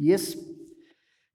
Yes. 0.00 0.36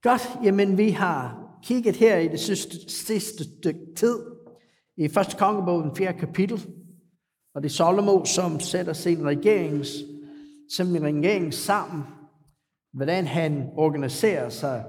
Godt, 0.01 0.29
jamen 0.43 0.77
vi 0.77 0.89
har 0.89 1.49
kigget 1.63 1.95
her 1.95 2.17
i 2.17 2.27
det 2.27 2.40
sidste, 2.40 2.89
sidste 2.89 3.43
stykke 3.43 3.96
tid 3.96 4.20
i 4.97 5.05
1. 5.05 5.35
kongebog, 5.38 5.83
den 5.83 5.96
4. 5.96 6.13
kapitel. 6.13 6.68
Og 7.56 7.64
det 7.64 7.70
er 7.70 7.74
Salomo, 7.74 8.26
som 8.26 8.60
sætter 8.60 8.94
sin 8.94 9.26
regerings, 9.26 9.90
sin 10.76 11.04
regering 11.04 11.54
sammen. 11.54 12.04
Hvordan 12.94 13.28
han 13.28 13.70
organiserer 13.78 14.50
sig 14.50 14.86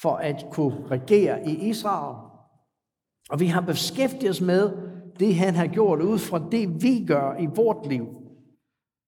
for 0.00 0.16
at 0.16 0.46
kunne 0.50 0.86
regere 0.90 1.48
i 1.48 1.68
Israel. 1.68 2.16
Og 3.30 3.40
vi 3.40 3.46
har 3.46 3.60
beskæftiget 3.60 4.30
os 4.30 4.40
med 4.40 4.72
det, 5.18 5.34
han 5.34 5.54
har 5.54 5.66
gjort 5.66 6.02
ud 6.02 6.18
fra 6.18 6.48
det, 6.52 6.82
vi 6.82 7.04
gør 7.06 7.36
i 7.40 7.46
vort 7.46 7.88
liv. 7.88 8.06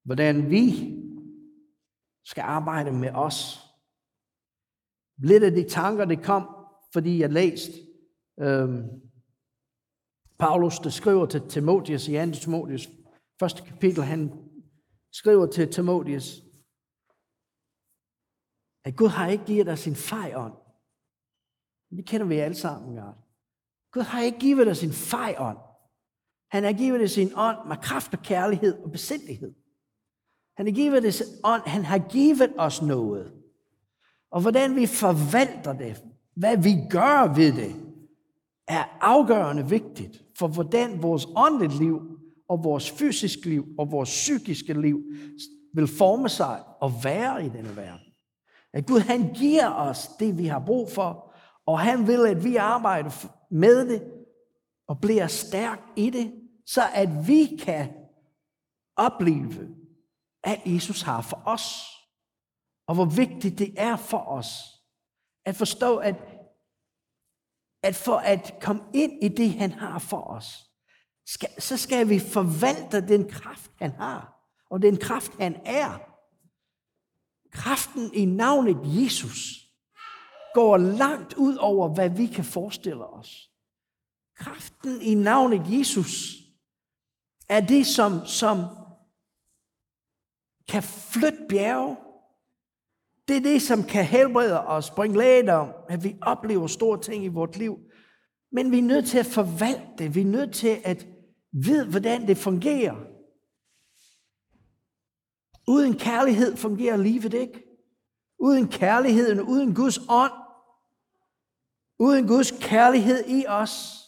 Hvordan 0.04 0.50
vi 0.50 0.94
skal 2.24 2.42
arbejde 2.42 2.92
med 2.92 3.10
os. 3.14 3.63
Lidt 5.18 5.42
af 5.42 5.52
de 5.52 5.68
tanker, 5.68 6.04
det 6.04 6.24
kom, 6.24 6.48
fordi 6.92 7.20
jeg 7.20 7.32
læste 7.32 7.72
øhm, 8.40 8.82
Paulus, 10.38 10.78
der 10.78 10.90
skriver 10.90 11.26
til 11.26 11.48
Timotheus 11.48 12.08
i 12.08 12.12
2. 12.12 12.30
Timotheus, 12.32 12.88
første 13.40 13.62
kapitel, 13.62 14.02
han 14.02 14.32
skriver 15.12 15.46
til 15.46 15.72
Timotheus, 15.72 16.42
at 18.84 18.96
Gud 18.96 19.08
har 19.08 19.28
ikke 19.28 19.44
givet 19.44 19.66
dig 19.66 19.78
sin 19.78 19.96
fejånd. 19.96 20.54
Det 21.96 22.06
kender 22.06 22.26
vi 22.26 22.34
alle 22.34 22.54
sammen 22.54 22.96
godt. 22.96 23.16
Gud 23.92 24.02
har 24.02 24.22
ikke 24.22 24.38
givet 24.38 24.66
dig 24.66 24.76
sin 24.76 24.92
fejånd. 24.92 25.58
Han 26.50 26.64
har 26.64 26.72
givet 26.72 27.00
dig 27.00 27.10
sin 27.10 27.30
ånd 27.36 27.68
med 27.68 27.76
kraft 27.76 28.14
og 28.14 28.22
kærlighed 28.22 28.82
og 28.84 28.90
besindighed. 28.90 29.54
Han 30.56 30.66
har 30.66 30.72
givet 30.74 31.02
det 31.02 31.22
ånd, 31.44 31.62
han 31.66 31.84
har 31.84 31.98
givet 31.98 32.54
os 32.58 32.82
noget. 32.82 33.43
Og 34.34 34.40
hvordan 34.40 34.76
vi 34.76 34.86
forvalter 34.86 35.72
det, 35.72 36.04
hvad 36.36 36.56
vi 36.56 36.74
gør 36.90 37.34
ved 37.34 37.52
det, 37.52 37.76
er 38.68 38.98
afgørende 39.00 39.68
vigtigt 39.68 40.22
for 40.38 40.48
hvordan 40.48 41.02
vores 41.02 41.26
åndeligt 41.36 41.78
liv 41.78 42.00
og 42.48 42.64
vores 42.64 42.90
fysiske 42.90 43.48
liv 43.48 43.66
og 43.78 43.90
vores 43.90 44.08
psykiske 44.08 44.80
liv 44.80 45.02
vil 45.74 45.86
forme 45.86 46.28
sig 46.28 46.62
og 46.80 46.92
være 47.04 47.46
i 47.46 47.48
denne 47.48 47.76
verden. 47.76 48.06
At 48.72 48.86
Gud 48.86 49.00
han 49.00 49.32
giver 49.34 49.70
os 49.70 50.08
det, 50.18 50.38
vi 50.38 50.46
har 50.46 50.62
brug 50.66 50.90
for, 50.90 51.34
og 51.66 51.80
han 51.80 52.06
vil, 52.06 52.26
at 52.26 52.44
vi 52.44 52.56
arbejder 52.56 53.26
med 53.50 53.88
det 53.88 54.02
og 54.88 55.00
bliver 55.00 55.26
stærk 55.26 55.80
i 55.96 56.10
det, 56.10 56.32
så 56.66 56.82
at 56.94 57.28
vi 57.28 57.46
kan 57.62 57.88
opleve, 58.96 59.68
at 60.44 60.60
Jesus 60.66 61.02
har 61.02 61.20
for 61.20 61.42
os. 61.46 61.93
Og 62.86 62.94
hvor 62.94 63.04
vigtigt 63.04 63.58
det 63.58 63.74
er 63.76 63.96
for 63.96 64.18
os 64.18 64.74
at 65.44 65.56
forstå, 65.56 65.96
at, 65.96 66.14
at 67.82 67.96
for 67.96 68.16
at 68.16 68.54
komme 68.60 68.82
ind 68.94 69.24
i 69.24 69.28
det, 69.28 69.52
han 69.52 69.72
har 69.72 69.98
for 69.98 70.20
os, 70.20 70.70
skal, 71.26 71.62
så 71.62 71.76
skal 71.76 72.08
vi 72.08 72.18
forvalte 72.18 73.08
den 73.08 73.30
kraft, 73.30 73.70
han 73.78 73.90
har, 73.90 74.34
og 74.70 74.82
den 74.82 74.96
kraft, 74.96 75.32
han 75.40 75.60
er. 75.64 75.98
Kraften 77.52 78.14
i 78.14 78.24
navnet 78.24 79.02
Jesus 79.02 79.68
går 80.54 80.76
langt 80.76 81.34
ud 81.34 81.56
over, 81.56 81.94
hvad 81.94 82.10
vi 82.10 82.26
kan 82.26 82.44
forestille 82.44 83.06
os. 83.06 83.50
Kraften 84.36 85.02
i 85.02 85.14
navnet 85.14 85.78
Jesus 85.78 86.34
er 87.48 87.60
det, 87.60 87.86
som, 87.86 88.26
som 88.26 88.58
kan 90.68 90.82
flytte 90.82 91.46
bjerge. 91.48 91.96
Det 93.28 93.36
er 93.36 93.40
det, 93.40 93.62
som 93.62 93.82
kan 93.82 94.04
helbrede 94.04 94.66
os, 94.66 94.90
bringe 94.90 95.18
lægedom, 95.18 95.68
at 95.88 96.04
vi 96.04 96.16
oplever 96.22 96.66
store 96.66 97.00
ting 97.00 97.24
i 97.24 97.28
vores 97.28 97.56
liv. 97.56 97.78
Men 98.52 98.70
vi 98.70 98.78
er 98.78 98.82
nødt 98.82 99.06
til 99.06 99.18
at 99.18 99.26
forvalte 99.26 99.86
det. 99.98 100.14
Vi 100.14 100.20
er 100.20 100.24
nødt 100.24 100.54
til 100.54 100.80
at 100.84 101.06
vide, 101.52 101.90
hvordan 101.90 102.28
det 102.28 102.36
fungerer. 102.36 102.94
Uden 105.68 105.98
kærlighed 105.98 106.56
fungerer 106.56 106.96
livet 106.96 107.34
ikke. 107.34 107.62
Uden 108.38 108.68
kærligheden, 108.68 109.40
uden 109.40 109.74
Guds 109.74 109.98
ånd, 110.08 110.32
uden 111.98 112.26
Guds 112.26 112.50
kærlighed 112.60 113.24
i 113.28 113.46
os, 113.46 114.04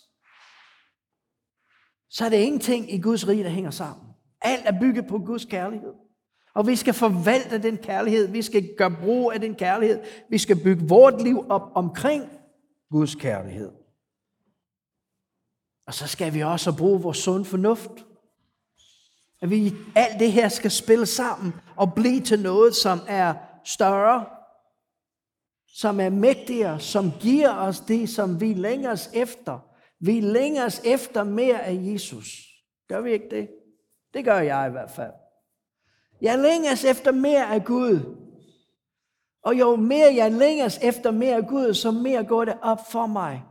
så 2.10 2.24
er 2.24 2.28
det 2.28 2.36
ingenting 2.36 2.92
i 2.92 3.00
Guds 3.00 3.28
rige, 3.28 3.44
der 3.44 3.50
hænger 3.50 3.70
sammen. 3.70 4.06
Alt 4.40 4.66
er 4.66 4.80
bygget 4.80 5.06
på 5.08 5.18
Guds 5.18 5.44
kærlighed. 5.44 5.92
Og 6.56 6.66
vi 6.66 6.76
skal 6.76 6.94
forvalte 6.94 7.62
den 7.62 7.76
kærlighed. 7.76 8.28
Vi 8.28 8.42
skal 8.42 8.74
gøre 8.76 8.96
brug 9.02 9.32
af 9.32 9.40
den 9.40 9.54
kærlighed. 9.54 10.00
Vi 10.30 10.38
skal 10.38 10.62
bygge 10.62 10.88
vort 10.88 11.22
liv 11.22 11.46
op 11.48 11.62
omkring 11.74 12.24
Guds 12.90 13.14
kærlighed. 13.14 13.72
Og 15.86 15.94
så 15.94 16.06
skal 16.06 16.34
vi 16.34 16.42
også 16.42 16.76
bruge 16.76 17.02
vores 17.02 17.18
sund 17.18 17.44
fornuft. 17.44 17.90
At 19.42 19.50
vi 19.50 19.74
alt 19.94 20.20
det 20.20 20.32
her 20.32 20.48
skal 20.48 20.70
spille 20.70 21.06
sammen 21.06 21.52
og 21.76 21.94
blive 21.94 22.20
til 22.20 22.42
noget, 22.42 22.74
som 22.74 22.98
er 23.08 23.34
større, 23.64 24.26
som 25.66 26.00
er 26.00 26.10
mægtigere, 26.10 26.80
som 26.80 27.12
giver 27.20 27.54
os 27.56 27.80
det, 27.80 28.08
som 28.08 28.40
vi 28.40 28.54
længes 28.54 29.10
efter. 29.14 29.58
Vi 30.00 30.20
længes 30.20 30.82
efter 30.84 31.24
mere 31.24 31.62
af 31.62 31.78
Jesus. 31.82 32.28
Gør 32.88 33.00
vi 33.00 33.12
ikke 33.12 33.30
det? 33.30 33.48
Det 34.14 34.24
gør 34.24 34.38
jeg 34.38 34.68
i 34.68 34.70
hvert 34.70 34.90
fald. 34.90 35.12
Jeg 36.20 36.38
længes 36.38 36.84
efter 36.84 37.12
mere 37.12 37.54
af 37.54 37.64
Gud. 37.64 38.16
Og 39.42 39.58
jo 39.58 39.76
mere 39.76 40.14
jeg 40.14 40.32
længes 40.32 40.78
efter 40.82 41.10
mere 41.10 41.36
af 41.36 41.46
Gud, 41.46 41.74
så 41.74 41.90
mere 41.90 42.24
går 42.24 42.44
det 42.44 42.58
op 42.62 42.90
for 42.90 43.06
mig, 43.06 43.42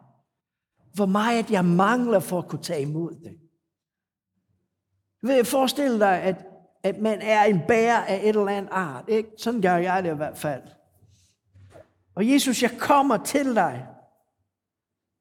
hvor 0.93 1.05
meget 1.05 1.51
jeg 1.51 1.65
mangler 1.65 2.19
for 2.19 2.37
at 2.37 2.47
kunne 2.47 2.63
tage 2.63 2.81
imod 2.81 3.11
det. 3.11 3.39
Vil 5.21 5.45
forestille 5.45 5.99
dig, 5.99 6.21
at, 6.21 6.45
at 6.83 6.97
man 6.97 7.21
er 7.21 7.43
en 7.43 7.61
bærer 7.67 8.05
af 8.05 8.19
et 8.23 8.29
eller 8.29 8.47
andet 8.47 8.71
art. 8.71 9.05
Ikke? 9.07 9.29
Sådan 9.37 9.61
gør 9.61 9.75
jeg 9.75 10.03
det 10.03 10.13
i 10.13 10.15
hvert 10.15 10.37
fald. 10.37 10.61
Og 12.15 12.29
Jesus, 12.29 12.63
jeg 12.63 12.71
kommer 12.79 13.17
til 13.17 13.55
dig. 13.55 13.87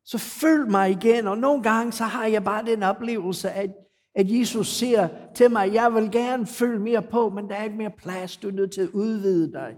Så 0.04 0.18
følg 0.18 0.70
mig 0.70 0.90
igen. 0.90 1.26
Og 1.26 1.38
nogle 1.38 1.62
gange, 1.62 1.92
så 1.92 2.04
har 2.04 2.26
jeg 2.26 2.44
bare 2.44 2.64
den 2.64 2.82
oplevelse, 2.82 3.50
at 3.50 3.70
at 4.14 4.30
Jesus 4.30 4.68
siger 4.68 5.08
til 5.34 5.50
mig, 5.50 5.74
jeg 5.74 5.94
vil 5.94 6.10
gerne 6.10 6.46
følge 6.46 6.78
mere 6.78 7.02
på, 7.02 7.28
men 7.28 7.48
der 7.48 7.54
er 7.54 7.64
ikke 7.64 7.76
mere 7.76 7.90
plads. 7.90 8.36
Du 8.36 8.48
er 8.48 8.52
nødt 8.52 8.72
til 8.72 8.80
at 8.80 8.88
udvide 8.88 9.52
dig. 9.52 9.76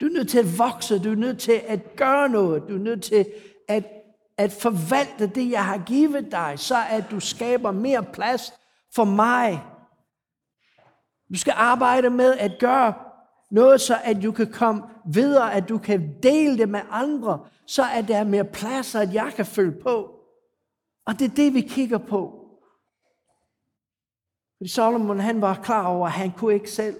Du 0.00 0.06
er 0.06 0.10
nødt 0.10 0.28
til 0.28 0.38
at 0.38 0.58
vokse. 0.58 0.98
Du 0.98 1.10
er 1.10 1.16
nødt 1.16 1.38
til 1.38 1.60
at 1.66 1.96
gøre 1.96 2.28
noget. 2.28 2.62
Du 2.68 2.74
er 2.74 2.78
nødt 2.78 3.02
til 3.02 3.26
at, 3.68 3.86
at 4.36 4.52
forvalte 4.52 5.26
det, 5.26 5.50
jeg 5.50 5.64
har 5.64 5.82
givet 5.86 6.32
dig, 6.32 6.54
så 6.56 6.76
at 6.90 7.04
du 7.10 7.20
skaber 7.20 7.70
mere 7.70 8.02
plads 8.02 8.52
for 8.94 9.04
mig. 9.04 9.62
Du 11.32 11.38
skal 11.38 11.54
arbejde 11.56 12.10
med 12.10 12.34
at 12.38 12.52
gøre 12.60 12.94
noget, 13.50 13.80
så 13.80 13.96
at 14.04 14.22
du 14.22 14.32
kan 14.32 14.52
komme 14.52 14.82
videre, 15.12 15.54
at 15.54 15.68
du 15.68 15.78
kan 15.78 16.14
dele 16.22 16.58
det 16.58 16.68
med 16.68 16.80
andre, 16.90 17.46
så 17.66 17.82
at 17.94 18.08
der 18.08 18.16
er 18.16 18.24
mere 18.24 18.44
plads, 18.44 18.94
at 18.94 19.14
jeg 19.14 19.32
kan 19.36 19.46
følge 19.46 19.82
på. 19.82 20.14
Og 21.06 21.18
det 21.18 21.30
er 21.30 21.34
det, 21.34 21.54
vi 21.54 21.60
kigger 21.60 21.98
på. 21.98 22.37
Fordi 24.58 24.70
Solomon 24.70 25.20
han 25.20 25.40
var 25.40 25.60
klar 25.64 25.86
over, 25.86 26.06
at 26.06 26.12
han 26.12 26.30
kunne 26.30 26.54
ikke 26.54 26.70
selv. 26.70 26.96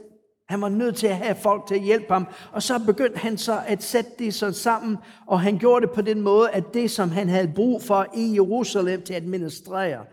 Han 0.49 0.61
var 0.61 0.69
nødt 0.69 0.97
til 0.97 1.07
at 1.07 1.17
have 1.17 1.35
folk 1.35 1.67
til 1.67 1.75
at 1.75 1.81
hjælpe 1.81 2.13
ham. 2.13 2.27
Og 2.53 2.63
så 2.63 2.79
begyndte 2.87 3.19
han 3.19 3.39
så 3.39 3.61
at 3.67 3.83
sætte 3.83 4.11
det 4.19 4.35
så 4.35 4.53
sammen, 4.53 4.97
og 5.27 5.41
han 5.41 5.59
gjorde 5.59 5.87
det 5.87 5.95
på 5.95 6.03
den 6.03 6.21
måde, 6.21 6.51
at 6.51 6.75
det, 6.75 6.91
som 6.91 7.11
han 7.11 7.29
havde 7.29 7.53
brug 7.55 7.83
for 7.83 8.07
i 8.15 8.35
Jerusalem 8.35 9.03
til 9.03 9.15
at 9.15 9.23
administrere, 9.23 10.05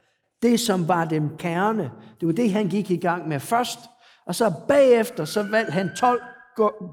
det, 0.41 0.59
som 0.59 0.87
var 0.87 1.05
den 1.05 1.29
kerne, 1.39 1.91
det 2.19 2.27
var 2.27 2.33
det, 2.33 2.51
han 2.51 2.67
gik 2.67 2.91
i 2.91 2.97
gang 2.97 3.27
med 3.27 3.39
først. 3.39 3.79
Og 4.27 4.35
så 4.35 4.53
bagefter, 4.67 5.25
så 5.25 5.43
valgte 5.43 5.71
han 5.71 5.89
12 5.95 6.21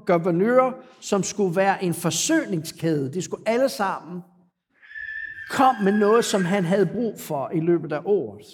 guvernører, 0.05 0.71
som 1.01 1.23
skulle 1.23 1.55
være 1.55 1.83
en 1.83 1.93
forsøgningskæde. 1.93 3.13
De 3.13 3.21
skulle 3.21 3.43
alle 3.49 3.69
sammen 3.69 4.21
komme 5.49 5.83
med 5.83 5.91
noget, 5.91 6.25
som 6.25 6.45
han 6.45 6.65
havde 6.65 6.85
brug 6.85 7.19
for 7.19 7.49
i 7.53 7.59
løbet 7.59 7.91
af 7.91 8.01
året. 8.05 8.45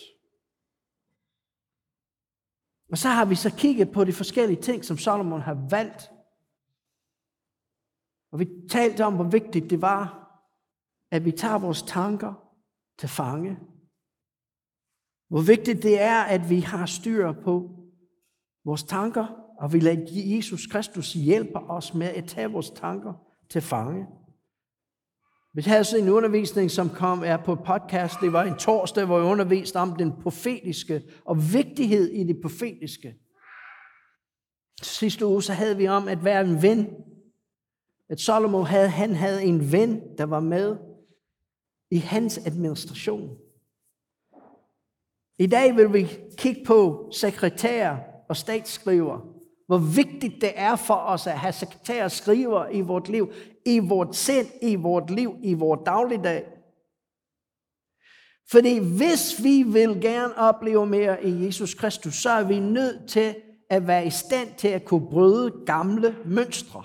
Og 2.91 2.97
så 2.97 3.07
har 3.07 3.25
vi 3.25 3.35
så 3.35 3.55
kigget 3.57 3.91
på 3.91 4.03
de 4.03 4.13
forskellige 4.13 4.61
ting, 4.61 4.85
som 4.85 4.97
Solomon 4.97 5.41
har 5.41 5.67
valgt. 5.69 6.11
Og 8.31 8.39
vi 8.39 8.49
talte 8.69 9.05
om, 9.05 9.15
hvor 9.15 9.23
vigtigt 9.23 9.69
det 9.69 9.81
var, 9.81 10.29
at 11.11 11.25
vi 11.25 11.31
tager 11.31 11.57
vores 11.57 11.81
tanker 11.81 12.33
til 12.99 13.09
fange. 13.09 13.59
Hvor 15.29 15.41
vigtigt 15.41 15.83
det 15.83 16.01
er, 16.01 16.21
at 16.21 16.49
vi 16.49 16.59
har 16.59 16.85
styr 16.85 17.31
på 17.31 17.69
vores 18.65 18.83
tanker, 18.83 19.27
og 19.57 19.73
vi 19.73 19.79
lader 19.79 20.05
Jesus 20.35 20.67
Kristus 20.67 21.13
hjælpe 21.13 21.59
os 21.59 21.93
med 21.93 22.07
at 22.07 22.25
tage 22.25 22.51
vores 22.51 22.69
tanker 22.69 23.13
til 23.49 23.61
fange. 23.61 24.07
Vi 25.53 25.61
havde 25.61 25.83
sådan 25.83 26.05
en 26.05 26.11
undervisning, 26.11 26.71
som 26.71 26.89
kom 26.89 27.23
er 27.25 27.37
på 27.37 27.55
podcast. 27.55 28.15
Det 28.21 28.33
var 28.33 28.43
en 28.43 28.57
torsdag, 28.57 29.05
hvor 29.05 29.17
jeg 29.17 29.27
underviste 29.27 29.75
om 29.75 29.95
den 29.95 30.21
profetiske 30.21 31.03
og 31.25 31.53
vigtighed 31.53 32.11
i 32.11 32.23
det 32.23 32.41
profetiske. 32.41 33.15
Sidste 34.81 35.25
uge 35.25 35.43
så 35.43 35.53
havde 35.53 35.77
vi 35.77 35.87
om 35.87 36.07
at 36.07 36.23
være 36.23 36.41
en 36.41 36.61
ven. 36.61 36.87
at 38.09 38.19
Salomo 38.19 38.61
havde, 38.61 38.89
han 38.89 39.15
havde 39.15 39.43
en 39.43 39.71
ven, 39.71 40.17
der 40.17 40.23
var 40.23 40.39
med 40.39 40.77
i 41.91 41.97
hans 41.97 42.37
administration. 42.37 43.37
I 45.39 45.47
dag 45.47 45.75
vil 45.75 45.93
vi 45.93 46.07
kigge 46.37 46.65
på 46.65 47.09
sekretærer 47.13 47.97
og 48.29 48.37
statsskriver. 48.37 49.38
Hvor 49.69 49.77
vigtigt 49.77 50.41
det 50.41 50.51
er 50.55 50.75
for 50.75 50.95
os 50.95 51.27
at 51.27 51.39
have 51.39 51.53
sekretærer 51.53 52.03
og 52.03 52.11
skriver 52.11 52.67
i 52.67 52.81
vort 52.81 53.09
liv, 53.09 53.31
i 53.65 53.79
vort 53.79 54.15
sind, 54.15 54.47
i 54.61 54.75
vort 54.75 55.09
liv, 55.09 55.35
i 55.43 55.53
vores 55.53 55.79
dagligdag. 55.85 56.45
Fordi 58.51 58.79
hvis 58.97 59.43
vi 59.43 59.63
vil 59.63 60.01
gerne 60.01 60.37
opleve 60.37 60.85
mere 60.85 61.23
i 61.23 61.45
Jesus 61.45 61.73
Kristus, 61.73 62.15
så 62.15 62.29
er 62.29 62.43
vi 62.43 62.59
nødt 62.59 63.09
til 63.09 63.35
at 63.69 63.87
være 63.87 64.05
i 64.05 64.09
stand 64.09 64.49
til 64.57 64.67
at 64.67 64.85
kunne 64.85 65.09
bryde 65.09 65.65
gamle 65.65 66.15
mønstre. 66.25 66.83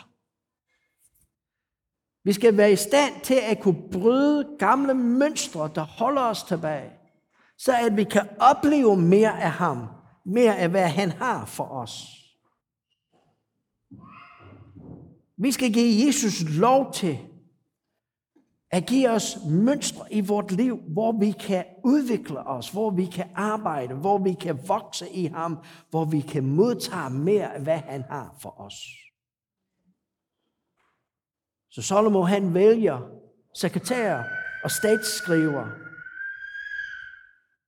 Vi 2.25 2.33
skal 2.33 2.57
være 2.57 2.73
i 2.73 2.77
stand 2.77 3.15
til 3.23 3.39
at 3.51 3.61
kunne 3.61 3.89
bryde 3.93 4.57
gamle 4.59 4.95
mønstre, 4.95 5.71
der 5.75 5.83
holder 5.83 6.23
os 6.23 6.43
tilbage, 6.43 6.91
så 7.59 7.73
at 7.87 7.97
vi 7.97 8.05
kan 8.05 8.29
opleve 8.41 8.97
mere 8.97 9.43
af 9.43 9.51
ham, 9.51 9.87
mere 10.27 10.57
af 10.57 10.69
hvad 10.69 10.89
han 10.89 11.11
har 11.11 11.47
for 11.47 11.65
os. 11.65 12.24
Vi 15.37 15.53
skal 15.53 15.73
give 15.73 16.07
Jesus 16.07 16.43
lov 16.59 16.93
til 16.93 17.19
at 18.71 18.87
give 18.87 19.11
os 19.11 19.39
mønstre 19.51 20.13
i 20.13 20.21
vort 20.21 20.53
liv, 20.53 20.81
hvor 20.93 21.19
vi 21.19 21.31
kan 21.31 21.65
udvikle 21.85 22.47
os, 22.47 22.71
hvor 22.71 22.91
vi 22.91 23.07
kan 23.07 23.31
arbejde, 23.35 23.95
hvor 23.95 24.19
vi 24.19 24.33
kan 24.33 24.69
vokse 24.69 25.11
i 25.11 25.27
ham, 25.27 25.59
hvor 25.91 26.05
vi 26.05 26.21
kan 26.21 26.45
modtage 26.45 27.11
mere 27.11 27.55
af, 27.55 27.61
hvad 27.61 27.79
han 27.79 28.03
har 28.03 28.37
for 28.43 28.61
os. 28.61 28.75
Så 31.71 31.83
Salomo 31.83 32.23
han 32.23 32.55
vælger 32.55 33.01
sekretær 33.55 34.23
og 34.65 34.71
statsskriver. 34.71 35.67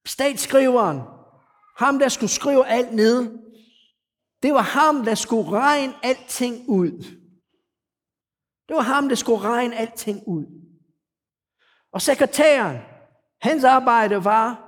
Statsskriveren, 0.07 1.01
ham 1.79 1.99
der 1.99 2.09
skulle 2.09 2.31
skrive 2.31 2.67
alt 2.67 2.93
ned, 2.93 3.39
det 4.43 4.55
var 4.55 4.63
ham, 4.63 5.05
der 5.05 5.15
skulle 5.15 5.51
regne 5.51 5.95
alting 6.03 6.69
ud. 6.69 7.16
Det 8.69 8.77
var 8.77 8.83
ham, 8.83 9.09
der 9.09 9.17
skulle 9.17 9.41
regne 9.41 9.77
alting 9.77 10.23
ud. 10.27 10.47
Og 11.93 12.03
sekretæren, 12.03 12.77
hans 13.41 13.65
arbejde 13.65 14.25
var 14.25 14.67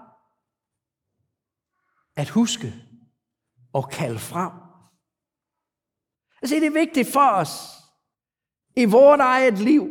at 2.17 2.29
huske 2.29 2.75
og 3.73 3.91
kalde 3.91 4.19
frem. 4.19 4.53
Altså 6.43 6.55
det 6.57 6.67
er 6.67 6.71
vigtigt 6.71 7.13
for 7.13 7.31
os 7.31 7.79
i 8.77 8.85
vores 8.85 9.21
eget 9.21 9.59
liv 9.59 9.89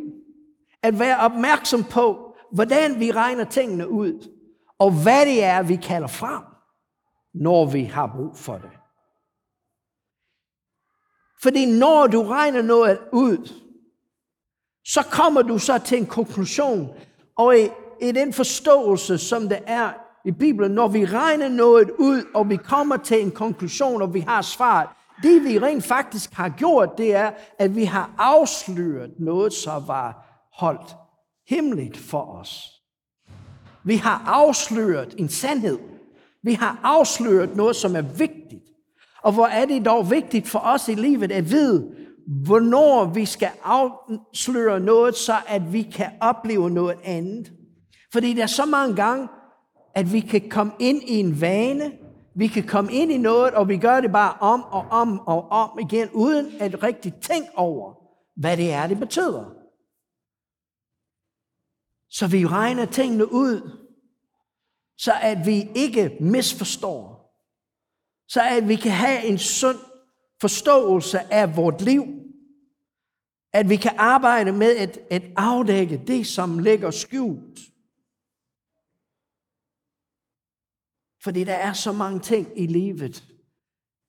at 0.82 0.98
være 0.98 1.18
opmærksom 1.18 1.84
på, 1.84 2.36
hvordan 2.52 3.00
vi 3.00 3.12
regner 3.12 3.44
tingene 3.44 3.88
ud, 3.88 4.34
og 4.78 5.02
hvad 5.02 5.26
det 5.26 5.44
er, 5.44 5.62
vi 5.62 5.76
kalder 5.76 6.08
frem, 6.08 6.42
når 7.34 7.70
vi 7.70 7.84
har 7.84 8.06
brug 8.16 8.36
for 8.36 8.58
det. 8.58 8.70
Fordi 11.42 11.78
når 11.78 12.06
du 12.06 12.22
regner 12.22 12.62
noget 12.62 13.08
ud, 13.12 13.67
så 14.88 15.02
kommer 15.02 15.42
du 15.42 15.58
så 15.58 15.78
til 15.78 15.98
en 15.98 16.06
konklusion, 16.06 16.88
og 17.36 17.58
i, 18.00 18.12
den 18.12 18.32
forståelse, 18.32 19.18
som 19.18 19.48
det 19.48 19.58
er 19.66 19.90
i 20.24 20.30
Bibelen, 20.32 20.72
når 20.72 20.88
vi 20.88 21.04
regner 21.04 21.48
noget 21.48 21.90
ud, 21.98 22.22
og 22.34 22.50
vi 22.50 22.56
kommer 22.56 22.96
til 22.96 23.22
en 23.22 23.30
konklusion, 23.30 24.02
og 24.02 24.14
vi 24.14 24.20
har 24.20 24.42
svaret, 24.42 24.88
det 25.22 25.44
vi 25.44 25.58
rent 25.58 25.84
faktisk 25.84 26.32
har 26.32 26.48
gjort, 26.48 26.98
det 26.98 27.14
er, 27.14 27.30
at 27.58 27.76
vi 27.76 27.84
har 27.84 28.10
afsløret 28.18 29.10
noget, 29.18 29.52
som 29.52 29.88
var 29.88 30.26
holdt 30.52 30.96
hemmeligt 31.48 31.96
for 31.96 32.22
os. 32.22 32.64
Vi 33.84 33.96
har 33.96 34.22
afsløret 34.26 35.14
en 35.18 35.28
sandhed. 35.28 35.78
Vi 36.42 36.52
har 36.52 36.80
afsløret 36.82 37.56
noget, 37.56 37.76
som 37.76 37.96
er 37.96 38.02
vigtigt. 38.02 38.62
Og 39.22 39.32
hvor 39.32 39.46
er 39.46 39.64
det 39.64 39.84
dog 39.84 40.10
vigtigt 40.10 40.48
for 40.48 40.58
os 40.58 40.88
i 40.88 40.94
livet 40.94 41.32
at 41.32 41.50
vide, 41.50 41.97
hvornår 42.28 43.04
vi 43.04 43.24
skal 43.24 43.50
afsløre 43.62 44.80
noget, 44.80 45.16
så 45.16 45.36
at 45.46 45.72
vi 45.72 45.82
kan 45.82 46.12
opleve 46.20 46.70
noget 46.70 46.98
andet. 47.04 47.52
Fordi 48.12 48.34
der 48.34 48.42
er 48.42 48.46
så 48.46 48.66
mange 48.66 48.96
gange, 48.96 49.28
at 49.94 50.12
vi 50.12 50.20
kan 50.20 50.48
komme 50.50 50.72
ind 50.78 51.02
i 51.02 51.14
en 51.14 51.40
vane, 51.40 51.92
vi 52.34 52.46
kan 52.46 52.66
komme 52.66 52.92
ind 52.92 53.12
i 53.12 53.16
noget, 53.16 53.54
og 53.54 53.68
vi 53.68 53.76
gør 53.76 54.00
det 54.00 54.12
bare 54.12 54.34
om 54.40 54.62
og 54.62 54.86
om 54.90 55.18
og 55.18 55.48
om 55.48 55.78
igen, 55.78 56.08
uden 56.14 56.52
at 56.60 56.82
rigtig 56.82 57.14
tænke 57.14 57.48
over, 57.56 57.94
hvad 58.36 58.56
det 58.56 58.72
er, 58.72 58.86
det 58.86 58.98
betyder. 58.98 59.44
Så 62.10 62.26
vi 62.26 62.46
regner 62.46 62.84
tingene 62.84 63.32
ud, 63.32 63.78
så 64.98 65.12
at 65.22 65.46
vi 65.46 65.68
ikke 65.74 66.16
misforstår. 66.20 67.18
Så 68.28 68.42
at 68.42 68.68
vi 68.68 68.76
kan 68.76 68.92
have 68.92 69.24
en 69.24 69.38
sund 69.38 69.78
forståelse 70.40 71.32
af 71.32 71.56
vort 71.56 71.82
liv. 71.82 72.02
At 73.52 73.68
vi 73.68 73.76
kan 73.76 73.94
arbejde 73.98 74.52
med 74.52 74.76
at, 74.76 74.98
at 75.10 75.22
afdække 75.36 76.02
det, 76.06 76.26
som 76.26 76.58
ligger 76.58 76.90
skjult. 76.90 77.60
Fordi 81.22 81.44
der 81.44 81.54
er 81.54 81.72
så 81.72 81.92
mange 81.92 82.20
ting 82.20 82.48
i 82.56 82.66
livet, 82.66 83.24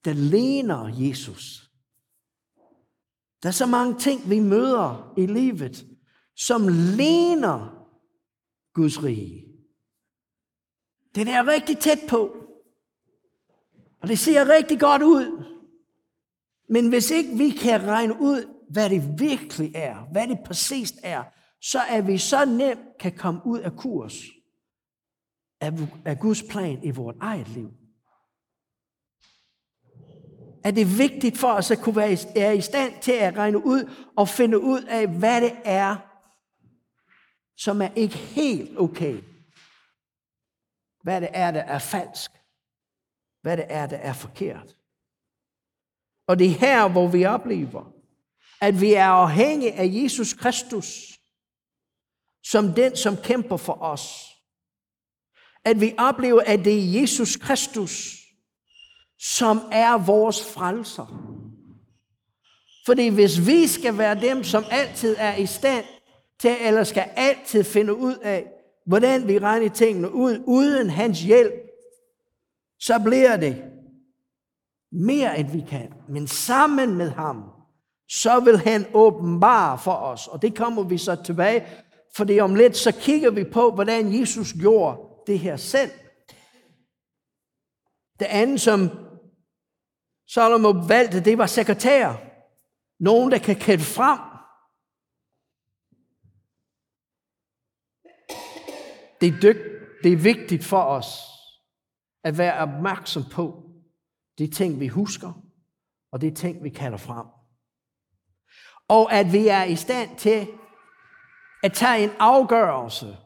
der 0.06 0.14
ligner 0.14 0.88
Jesus. 0.88 1.72
Der 3.44 3.50
er 3.50 3.54
så 3.54 3.66
mange 3.66 4.00
ting, 4.00 4.30
vi 4.30 4.40
møder 4.40 5.14
i 5.18 5.26
livet, 5.26 5.86
som 6.36 6.68
ligner 6.98 7.88
Guds 8.74 9.04
rige. 9.04 9.46
Det 11.16 11.28
er 11.28 11.48
rigtig 11.48 11.78
tæt 11.78 12.00
på. 12.10 12.46
Og 14.02 14.08
det 14.08 14.20
ser 14.20 14.50
rigtig 14.50 14.80
godt 14.80 15.02
ud. 15.02 15.59
Men 16.70 16.90
hvis 16.90 17.12
ikke 17.12 17.38
vi 17.38 17.50
kan 17.50 17.88
regne 17.88 18.22
ud, 18.22 18.56
hvad 18.70 18.90
det 18.90 19.20
virkelig 19.20 19.72
er, 19.76 19.96
hvad 20.12 20.28
det 20.28 20.40
præcist 20.46 20.96
er, 21.04 21.24
så 21.62 21.80
er 21.80 22.02
vi 22.02 22.18
så 22.18 22.46
nemt 22.46 22.98
kan 23.00 23.12
komme 23.12 23.42
ud 23.46 23.60
af 23.60 23.76
kurs 23.76 24.14
af, 26.06 26.20
Guds 26.20 26.44
plan 26.44 26.84
i 26.84 26.92
vores 26.92 27.18
eget 27.22 27.48
liv. 27.48 27.72
Er 30.64 30.72
det 30.72 30.98
vigtigt 30.98 31.38
for 31.38 31.48
os 31.48 31.72
at 31.72 31.80
kunne 31.80 31.96
være 31.96 32.58
i 32.58 32.62
stand 32.62 33.02
til 33.02 33.12
at 33.12 33.38
regne 33.38 33.66
ud 33.66 33.94
og 34.18 34.30
finde 34.30 34.60
ud 34.60 34.82
af, 34.82 35.08
hvad 35.08 35.42
det 35.42 35.58
er, 35.66 35.96
som 37.58 37.82
er 37.82 37.90
ikke 37.96 38.18
helt 38.18 38.80
okay. 38.80 39.22
Hvad 41.04 41.22
det 41.22 41.30
er, 41.34 41.52
der 41.52 41.62
er 41.62 41.80
falsk. 41.80 42.32
Hvad 43.42 43.58
det 43.58 43.66
er, 43.70 43.88
der 43.88 43.98
er 43.98 44.14
forkert. 44.14 44.79
Og 46.30 46.40
det 46.40 46.48
er 46.48 46.60
her, 46.60 46.88
hvor 46.88 47.08
vi 47.08 47.26
oplever, 47.26 47.94
at 48.62 48.82
vi 48.82 48.94
er 48.94 49.06
afhængige 49.06 49.74
af 49.74 49.90
Jesus 49.92 50.34
Kristus, 50.34 51.20
som 52.44 52.74
den, 52.74 52.96
som 52.96 53.18
kæmper 53.18 53.58
for 53.58 53.82
os 53.82 54.30
at 55.66 55.82
vi 55.82 55.94
oplever, 55.98 56.42
at 56.46 56.66
det 56.66 56.74
er 56.74 57.02
Jesus 57.02 57.36
Kristus, 57.36 58.18
som 59.20 59.62
er 59.72 60.06
vores 60.06 60.46
frelser. 60.46 61.36
Fordi 62.86 63.08
hvis 63.08 63.48
vi 63.48 63.68
skal 63.68 63.98
være 63.98 64.22
dem, 64.22 64.44
som 64.44 64.64
altid 64.72 65.16
er 65.20 65.36
i 65.36 65.46
stand 65.46 65.86
til, 66.40 66.56
eller 66.62 66.84
skal 66.84 67.10
altid 67.16 67.64
finde 67.64 67.96
ud 67.96 68.16
af, 68.16 68.48
hvordan 68.86 69.28
vi 69.28 69.40
regner 69.40 69.70
tingene 69.70 70.14
ud, 70.14 70.44
uden 70.46 70.90
hans 70.90 71.22
hjælp, 71.22 71.54
så 72.80 73.00
bliver 73.00 73.38
det 73.38 73.64
mere, 74.92 75.40
end 75.40 75.52
vi 75.52 75.66
kan. 75.70 75.94
Men 76.10 76.28
sammen 76.28 76.96
med 76.96 77.10
ham, 77.10 77.44
så 78.10 78.40
vil 78.40 78.58
han 78.58 78.86
åbenbare 78.94 79.78
for 79.78 79.92
os. 79.92 80.28
Og 80.28 80.42
det 80.42 80.58
kommer 80.58 80.84
vi 80.84 80.98
så 80.98 81.24
tilbage, 81.26 81.68
fordi 82.16 82.40
om 82.40 82.56
lidt, 82.56 82.78
så 82.78 82.92
kigger 82.92 83.32
vi 83.32 83.44
på, 83.44 83.72
hvordan 83.72 84.20
Jesus 84.20 84.54
gjorde 84.54 84.98
det 85.28 85.40
her 85.40 85.58
selv. 85.58 85.92
Det 88.20 88.26
andet, 88.26 88.62
som 88.62 88.90
Salomo 90.28 90.70
valgte, 90.70 91.24
det 91.24 91.38
var 91.38 91.46
sekretær. 91.46 92.14
Nogen, 93.00 93.32
der 93.32 93.38
kan 93.38 93.56
kende 93.56 93.84
frem. 93.84 94.20
Det 99.22 99.28
er, 99.28 99.40
dygt, 99.42 99.64
det 100.04 100.14
er 100.14 100.18
vigtigt 100.18 100.66
for 100.66 100.82
os 100.82 101.08
at 102.24 102.38
være 102.38 102.58
opmærksom 102.58 103.24
på 103.32 103.69
de 104.40 104.48
ting, 104.48 104.80
vi 104.80 104.88
husker, 104.88 105.34
og 106.12 106.22
de 106.22 106.32
ting, 106.32 106.64
vi 106.64 106.70
kalder 106.70 106.98
frem. 106.98 107.26
Og 108.88 109.14
at 109.14 109.34
vi 109.34 109.48
er 109.48 109.64
i 109.64 109.76
stand 109.76 110.18
til 110.18 110.48
at 111.64 111.74
tage 111.74 112.04
en 112.04 112.12
afgørelse 112.20 113.18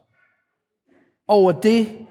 over 1.28 1.52
det, 1.52 2.06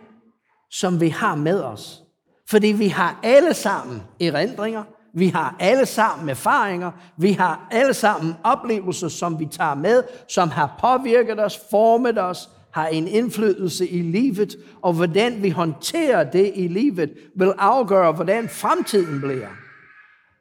som 0.72 1.02
vi 1.02 1.10
har 1.10 1.36
med 1.36 1.64
os. 1.64 2.04
Fordi 2.50 2.68
vi 2.68 2.88
har 2.88 3.20
alle 3.24 3.54
sammen 3.54 4.04
erindringer, 4.20 4.84
Vi 5.16 5.28
har 5.28 5.56
alle 5.60 5.86
sammen 5.86 6.30
erfaringer. 6.30 6.92
Vi 7.18 7.32
har 7.32 7.68
alle 7.72 7.94
sammen 7.94 8.36
oplevelser, 8.44 9.08
som 9.08 9.40
vi 9.40 9.46
tager 9.46 9.76
med, 9.76 10.04
som 10.28 10.50
har 10.50 10.76
påvirket 10.80 11.40
os, 11.40 11.60
formet 11.70 12.18
os, 12.18 12.50
har 12.74 12.88
en 12.88 13.08
indflydelse 13.08 13.88
i 13.88 14.02
livet, 14.02 14.56
og 14.82 14.94
hvordan 14.94 15.44
vi 15.44 15.50
håndterer 15.50 16.32
det 16.32 16.52
i 16.56 16.68
livet, 16.68 17.14
vil 17.36 17.54
afgøre, 17.58 18.12
hvordan 18.12 18.50
fremtiden 18.50 19.22
bliver. 19.22 19.50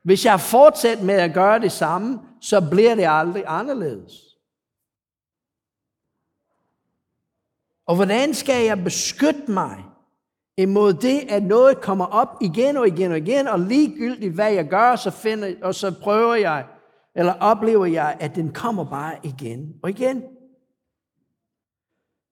Hvis 0.04 0.24
jeg 0.24 0.40
fortsætter 0.40 1.04
med 1.04 1.14
at 1.14 1.34
gøre 1.34 1.60
det 1.60 1.72
samme, 1.72 2.18
så 2.40 2.68
bliver 2.70 2.94
det 2.94 3.06
aldrig 3.08 3.44
anderledes. 3.46 4.12
Og 7.86 7.94
hvordan 7.96 8.34
skal 8.34 8.64
jeg 8.64 8.84
beskytte 8.84 9.50
mig 9.50 9.84
imod 10.56 10.92
det, 10.92 11.20
at 11.28 11.42
noget 11.42 11.80
kommer 11.80 12.06
op 12.06 12.28
igen 12.40 12.76
og 12.76 12.88
igen 12.88 13.12
og 13.12 13.18
igen, 13.18 13.48
og 13.48 13.60
ligegyldigt 13.60 14.34
hvad 14.34 14.52
jeg 14.52 14.68
gør, 14.68 14.96
så 14.96 15.10
finder, 15.10 15.54
og 15.62 15.74
så 15.74 15.94
prøver 16.02 16.34
jeg, 16.34 16.66
eller 17.16 17.32
oplever 17.32 17.86
jeg, 17.86 18.16
at 18.20 18.34
den 18.34 18.52
kommer 18.52 18.84
bare 18.84 19.14
igen 19.22 19.74
og 19.82 19.90
igen. 19.90 20.22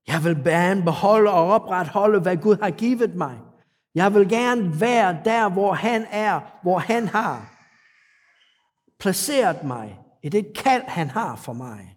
Jeg 0.07 0.25
vil 0.25 0.45
gerne 0.45 0.83
beholde 0.83 1.31
og 1.31 1.47
opretholde, 1.47 2.21
hvad 2.21 2.37
Gud 2.37 2.57
har 2.63 2.71
givet 2.71 3.15
mig. 3.15 3.39
Jeg 3.95 4.15
vil 4.15 4.29
gerne 4.29 4.81
være 4.81 5.21
der, 5.25 5.49
hvor 5.49 5.73
han 5.73 6.07
er, 6.11 6.59
hvor 6.63 6.79
han 6.79 7.07
har 7.07 7.57
placeret 8.99 9.65
mig 9.65 9.99
i 10.23 10.29
det 10.29 10.57
kald, 10.57 10.83
han 10.83 11.11
har 11.11 11.37
for 11.37 11.53
mig. 11.53 11.97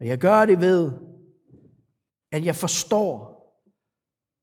Og 0.00 0.06
jeg 0.06 0.18
gør 0.18 0.44
det 0.44 0.60
ved, 0.60 0.92
at 2.32 2.44
jeg 2.44 2.56
forstår, 2.56 3.32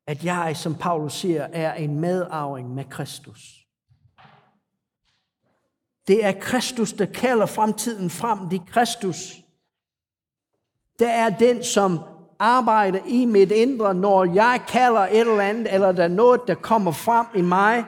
at 0.07 0.25
jeg, 0.25 0.57
som 0.57 0.75
Paulus 0.75 1.13
siger, 1.13 1.43
er 1.43 1.73
en 1.73 1.99
medarving 1.99 2.73
med 2.73 2.85
Kristus. 2.85 3.67
Det 6.07 6.25
er 6.25 6.39
Kristus, 6.39 6.93
der 6.93 7.05
kalder 7.05 7.45
fremtiden 7.45 8.09
frem. 8.09 8.49
Det 8.49 8.59
er 8.61 8.65
Kristus, 8.65 9.41
der 10.99 11.09
er 11.09 11.37
den, 11.37 11.63
som 11.63 11.99
arbejder 12.39 12.99
i 13.07 13.25
mit 13.25 13.51
indre, 13.51 13.93
når 13.93 14.25
jeg 14.33 14.61
kalder 14.67 14.99
et 14.99 15.19
eller 15.19 15.41
andet, 15.41 15.73
eller 15.73 15.91
der 15.91 16.03
er 16.03 16.07
noget, 16.07 16.41
der 16.47 16.55
kommer 16.55 16.91
frem 16.91 17.25
i 17.35 17.41
mig, 17.41 17.85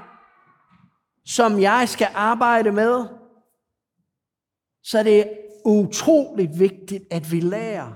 som 1.25 1.61
jeg 1.61 1.89
skal 1.89 2.07
arbejde 2.13 2.71
med, 2.71 3.05
så 4.83 5.03
det 5.03 5.19
er 5.19 5.25
utroligt 5.65 6.59
vigtigt, 6.59 7.03
at 7.11 7.31
vi 7.31 7.39
lærer 7.39 7.93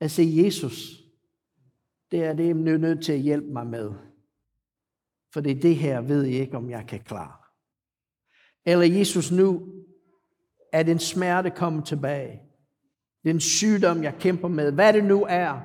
at 0.00 0.10
se 0.10 0.32
Jesus. 0.44 0.90
Det 2.10 2.24
er 2.24 2.32
det, 2.32 2.44
jeg 2.44 2.50
er 2.50 2.78
nødt 2.78 3.04
til 3.04 3.12
at 3.12 3.18
hjælpe 3.18 3.52
mig 3.52 3.66
med. 3.66 3.92
For 5.32 5.40
det 5.40 5.56
er 5.56 5.60
det 5.60 5.76
her, 5.76 6.00
ved 6.00 6.22
jeg 6.22 6.40
ikke, 6.40 6.56
om 6.56 6.70
jeg 6.70 6.84
kan 6.88 7.00
klare. 7.00 7.32
Eller 8.66 8.98
Jesus 8.98 9.32
nu, 9.32 9.68
er 10.72 10.82
den 10.82 10.98
smerte 10.98 11.50
kommet 11.50 11.86
tilbage. 11.86 12.43
Den 13.24 13.40
sygdom, 13.40 14.02
jeg 14.02 14.14
kæmper 14.20 14.48
med, 14.48 14.72
hvad 14.72 14.92
det 14.92 15.04
nu 15.04 15.26
er. 15.28 15.60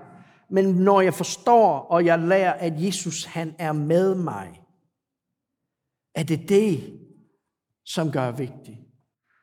Men 0.50 0.66
når 0.66 1.02
jeg 1.02 1.14
forstår, 1.14 1.80
og 1.80 2.06
jeg 2.06 2.20
lærer, 2.20 2.54
at 2.54 2.74
Jesus, 2.86 3.26
han 3.26 3.56
er 3.60 3.72
med 3.72 4.16
mig, 4.16 4.62
er 6.16 6.24
det 6.24 6.50
det, 6.50 7.00
som 7.86 8.12
gør 8.12 8.32
vigtigt. 8.32 8.78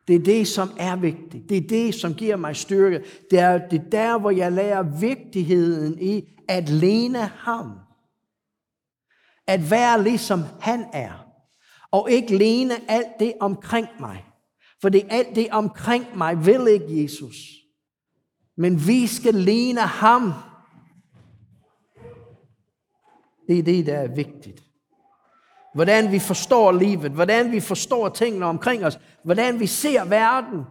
Det 0.09 0.17
er 0.17 0.21
det, 0.21 0.49
som 0.49 0.69
er 0.79 0.97
vigtigt. 0.97 1.49
Det 1.49 1.57
er 1.57 1.69
det, 1.69 1.95
som 1.95 2.15
giver 2.15 2.37
mig 2.37 2.57
styrke. 2.57 3.05
Det 3.31 3.39
er 3.39 3.69
det 3.69 3.83
der, 3.93 4.19
hvor 4.19 4.31
jeg 4.31 4.53
lærer 4.53 4.83
vigtigheden 5.01 6.03
i 6.03 6.29
at 6.49 6.69
lene 6.69 7.19
ham. 7.19 7.73
At 9.47 9.71
være 9.71 10.03
ligesom 10.03 10.43
han 10.61 10.87
er. 10.93 11.27
Og 11.91 12.11
ikke 12.11 12.37
lene 12.37 12.75
alt 12.89 13.21
det 13.21 13.33
omkring 13.41 13.89
mig. 14.01 14.25
For 14.81 14.89
det 14.89 15.07
alt 15.11 15.35
det 15.35 15.49
omkring 15.51 16.19
mig 16.19 16.47
vil 16.47 16.67
ikke 16.69 17.03
Jesus. 17.03 17.37
Men 18.57 18.87
vi 18.87 19.07
skal 19.07 19.35
lene 19.35 19.81
ham. 19.81 20.33
Det 23.49 23.59
er 23.59 23.63
det, 23.63 23.87
der 23.87 23.97
er 23.97 24.09
vigtigt. 24.09 24.63
Hvordan 25.75 26.13
vi 26.13 26.19
forstår 26.19 26.73
livet, 26.73 27.13
hvordan 27.13 27.53
vi 27.53 27.61
forstår 27.61 28.09
tingene 28.09 28.47
omkring 28.47 28.85
os, 28.85 28.99
hvordan 29.23 29.61
vi 29.61 29.67
ser 29.67 30.05
verden, 30.05 30.63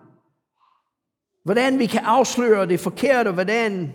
hvordan 1.44 1.80
vi 1.80 1.86
kan 1.86 2.02
afsløre 2.06 2.68
det 2.68 2.80
forkerte, 2.80 3.32
hvordan 3.32 3.94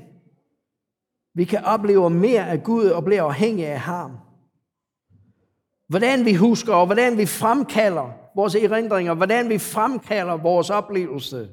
vi 1.35 1.45
kan 1.45 1.65
opleve 1.65 2.11
mere 2.11 2.49
af 2.49 2.63
Gud 2.63 2.85
og 2.85 3.05
blive 3.05 3.21
afhængige 3.21 3.69
af 3.69 3.81
ham. 3.81 4.19
Hvordan 5.89 6.25
vi 6.25 6.35
husker, 6.35 6.75
og 6.75 6.87
hvordan 6.87 7.19
vi 7.19 7.27
fremkalder 7.27 8.13
vores 8.37 8.55
erindringer, 8.55 9.15
hvordan 9.15 9.49
vi 9.49 9.59
fremkalder 9.59 10.37
vores 10.37 10.71
oplevelse 10.71 11.49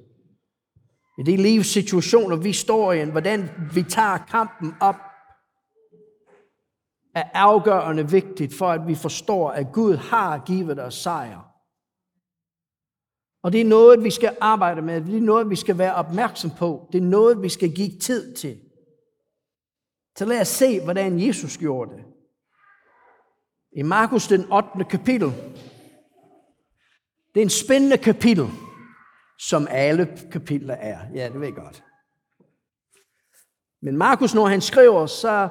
i 1.18 1.24
de 1.24 1.38
livssituationer, 1.38 2.36
vi 2.36 2.54
står 2.54 2.94
i, 2.94 3.10
hvordan 3.10 3.50
vi 3.74 3.84
tager 3.84 4.18
kampen 4.18 4.74
op 4.80 4.96
er 7.18 7.24
afgørende 7.34 8.12
vigtigt 8.12 8.54
for, 8.54 8.68
at 8.68 8.88
vi 8.88 8.96
forstår, 8.96 9.50
at 9.50 9.68
Gud 9.74 9.96
har 9.96 10.44
givet 10.46 10.80
os 10.80 10.96
sejr. 10.96 11.42
Og 13.44 13.52
det 13.52 13.62
er 13.62 13.66
noget, 13.66 14.04
vi 14.04 14.12
skal 14.12 14.38
arbejde 14.42 14.82
med. 14.82 15.02
Det 15.02 15.18
er 15.18 15.22
noget, 15.22 15.50
vi 15.50 15.56
skal 15.56 15.78
være 15.78 15.96
opmærksom 15.96 16.52
på. 16.58 16.90
Det 16.92 16.98
er 16.98 17.06
noget, 17.06 17.42
vi 17.42 17.50
skal 17.50 17.76
give 17.76 18.00
tid 18.00 18.36
til. 18.36 18.60
Så 20.18 20.26
lad 20.26 20.42
os 20.42 20.48
se, 20.48 20.84
hvordan 20.84 21.20
Jesus 21.28 21.58
gjorde 21.58 21.92
det. 21.92 22.04
I 23.72 23.82
Markus 23.82 24.28
den 24.28 24.52
8. 24.52 24.70
kapitel. 24.90 25.28
Det 27.34 27.42
er 27.42 27.46
en 27.46 27.50
spændende 27.50 27.98
kapitel, 27.98 28.48
som 29.40 29.68
alle 29.70 30.18
kapitler 30.32 30.74
er. 30.74 31.00
Ja, 31.14 31.26
det 31.26 31.40
ved 31.40 31.48
jeg 31.48 31.56
godt. 31.56 31.84
Men 33.82 33.98
Markus, 33.98 34.36
når 34.36 34.48
han 34.48 34.62
skriver, 34.62 35.06
så 35.06 35.50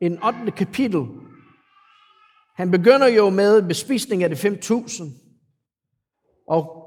en 0.00 0.22
8. 0.24 0.50
kapitel. 0.50 1.06
Han 2.54 2.70
begynder 2.70 3.06
jo 3.06 3.30
med 3.30 3.62
bespisning 3.62 4.22
af 4.22 4.30
de 4.30 4.36
5.000. 4.36 5.04
Og 6.48 6.86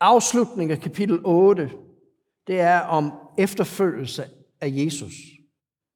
afslutningen 0.00 0.76
af 0.76 0.82
kapitel 0.82 1.20
8, 1.24 1.70
det 2.46 2.60
er 2.60 2.80
om 2.80 3.12
efterfølgelse 3.38 4.24
af 4.60 4.68
Jesus. 4.70 5.12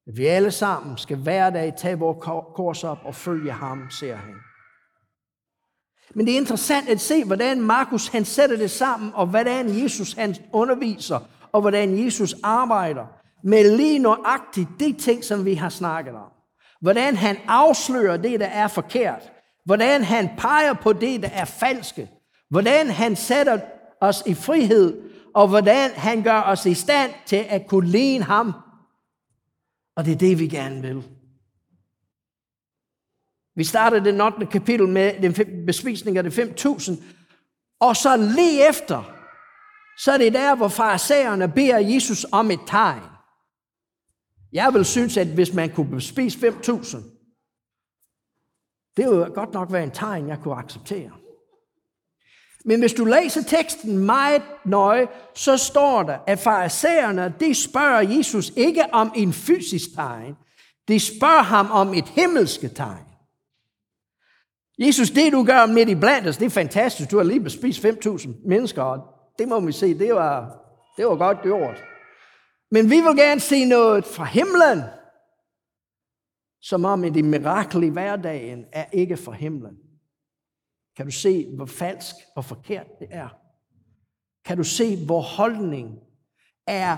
At 0.07 0.17
vi 0.17 0.25
alle 0.25 0.51
sammen 0.51 0.97
skal 0.97 1.17
hver 1.17 1.49
dag 1.49 1.73
tage 1.77 1.99
vores 1.99 2.17
kors 2.55 2.83
op 2.83 2.99
og 3.03 3.15
følge 3.15 3.51
ham, 3.51 3.89
ser 3.89 4.15
han. 4.15 4.35
Men 6.15 6.25
det 6.25 6.33
er 6.33 6.37
interessant 6.37 6.89
at 6.89 7.01
se, 7.01 7.23
hvordan 7.23 7.61
Markus 7.61 8.07
han 8.07 8.25
sætter 8.25 8.57
det 8.57 8.71
sammen, 8.71 9.11
og 9.13 9.27
hvordan 9.27 9.83
Jesus 9.83 10.13
han 10.13 10.35
underviser, 10.53 11.19
og 11.51 11.61
hvordan 11.61 12.05
Jesus 12.05 12.35
arbejder 12.43 13.05
med 13.43 13.77
lige 13.77 13.99
nøjagtigt 13.99 14.69
de 14.79 14.93
ting, 14.93 15.23
som 15.23 15.45
vi 15.45 15.53
har 15.53 15.69
snakket 15.69 16.13
om. 16.13 16.31
Hvordan 16.81 17.15
han 17.15 17.37
afslører 17.47 18.17
det, 18.17 18.39
der 18.39 18.45
er 18.45 18.67
forkert. 18.67 19.31
Hvordan 19.65 20.03
han 20.03 20.29
peger 20.37 20.73
på 20.73 20.93
det, 20.93 21.21
der 21.21 21.29
er 21.29 21.45
falske. 21.45 22.09
Hvordan 22.49 22.89
han 22.89 23.15
sætter 23.15 23.59
os 24.01 24.23
i 24.25 24.33
frihed, 24.33 25.01
og 25.33 25.47
hvordan 25.47 25.89
han 25.95 26.23
gør 26.23 26.41
os 26.41 26.65
i 26.65 26.73
stand 26.73 27.11
til 27.25 27.45
at 27.49 27.67
kunne 27.67 27.89
ligne 27.89 28.23
ham. 28.23 28.53
Og 29.95 30.05
det 30.05 30.11
er 30.11 30.17
det, 30.17 30.39
vi 30.39 30.47
gerne 30.47 30.81
vil. 30.81 31.03
Vi 33.55 33.63
startede 33.63 34.05
det 34.05 34.21
8. 34.21 34.45
kapitel 34.45 34.87
med 34.87 35.21
den 35.21 35.65
bespisning 35.65 36.17
af 36.17 36.23
de 36.23 36.29
5.000, 36.29 37.03
og 37.79 37.95
så 37.95 38.17
lige 38.17 38.69
efter, 38.69 39.13
så 39.97 40.11
er 40.11 40.17
det 40.17 40.33
der, 40.33 40.55
hvor 40.55 40.67
farisæerne 40.67 41.47
beder 41.47 41.77
Jesus 41.77 42.25
om 42.31 42.51
et 42.51 42.59
tegn. 42.67 43.01
Jeg 44.53 44.73
vil 44.73 44.85
synes, 44.85 45.17
at 45.17 45.27
hvis 45.27 45.53
man 45.53 45.69
kunne 45.69 46.01
spise 46.01 46.47
5.000, 46.47 46.97
det 48.97 49.09
ville 49.09 49.25
godt 49.25 49.53
nok 49.53 49.71
være 49.71 49.83
en 49.83 49.91
tegn, 49.91 50.27
jeg 50.27 50.39
kunne 50.39 50.55
acceptere. 50.55 51.11
Men 52.65 52.79
hvis 52.79 52.93
du 52.93 53.05
læser 53.05 53.43
teksten 53.43 53.97
meget 53.97 54.41
nøje, 54.65 55.07
så 55.35 55.57
står 55.57 56.03
der, 56.03 56.17
at 56.27 56.39
farisæerne, 56.39 57.33
de 57.39 57.55
spørger 57.55 58.01
Jesus 58.01 58.51
ikke 58.57 58.83
om 58.93 59.11
en 59.15 59.33
fysisk 59.33 59.95
tegn. 59.95 60.35
De 60.87 60.99
spørger 60.99 61.43
ham 61.43 61.71
om 61.71 61.93
et 61.93 62.09
himmelske 62.09 62.69
tegn. 62.69 63.10
Jesus, 64.85 65.09
det 65.09 65.33
du 65.33 65.43
gør 65.43 65.65
midt 65.65 65.89
i 65.89 65.95
blandt 65.95 66.27
os, 66.27 66.37
det 66.37 66.45
er 66.45 66.49
fantastisk. 66.49 67.11
Du 67.11 67.17
har 67.17 67.23
lige 67.23 67.39
bespist 67.39 67.85
5.000 67.85 68.47
mennesker, 68.47 68.83
og 68.83 68.99
det 69.39 69.47
må 69.47 69.59
vi 69.59 69.71
se, 69.71 69.99
det 69.99 70.13
var, 70.13 70.61
det 70.97 71.05
var 71.05 71.15
godt 71.15 71.41
gjort. 71.41 71.83
Men 72.71 72.89
vi 72.89 72.95
vil 72.95 73.15
gerne 73.17 73.39
se 73.39 73.65
noget 73.65 74.05
fra 74.05 74.23
himlen, 74.23 74.83
som 76.61 76.85
om 76.85 77.13
det 77.13 77.25
mirakel 77.25 77.83
i 77.83 77.89
hverdagen 77.89 78.65
er 78.71 78.85
ikke 78.93 79.17
fra 79.17 79.31
himlen. 79.31 79.77
Kan 80.97 81.05
du 81.05 81.11
se, 81.11 81.55
hvor 81.55 81.65
falsk 81.65 82.15
og 82.35 82.45
forkert 82.45 82.87
det 82.99 83.07
er? 83.11 83.27
Kan 84.45 84.57
du 84.57 84.63
se, 84.63 85.05
hvor 85.05 85.21
holdning 85.21 85.99
er 86.67 86.97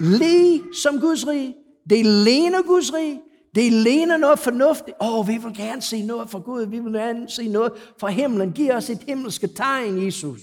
lige 0.00 0.62
som 0.82 1.00
Guds 1.00 1.26
rige? 1.26 1.54
Det 1.90 2.00
er 2.00 2.04
alene 2.04 2.62
Guds 2.62 2.94
rige. 2.94 3.20
Det 3.58 3.72
ligner 3.72 4.16
noget 4.16 4.38
fornuftigt. 4.38 4.96
Åh, 5.00 5.18
oh, 5.18 5.28
vi 5.28 5.36
vil 5.36 5.56
gerne 5.56 5.82
se 5.82 6.02
noget 6.02 6.30
fra 6.30 6.38
Gud. 6.38 6.66
Vi 6.66 6.78
vil 6.78 6.92
gerne 6.92 7.30
se 7.30 7.48
noget 7.48 7.72
fra 7.98 8.08
himlen. 8.08 8.52
Giv 8.52 8.70
os 8.70 8.90
et 8.90 8.98
himmelske 8.98 9.46
tegn, 9.46 10.04
Jesus. 10.04 10.40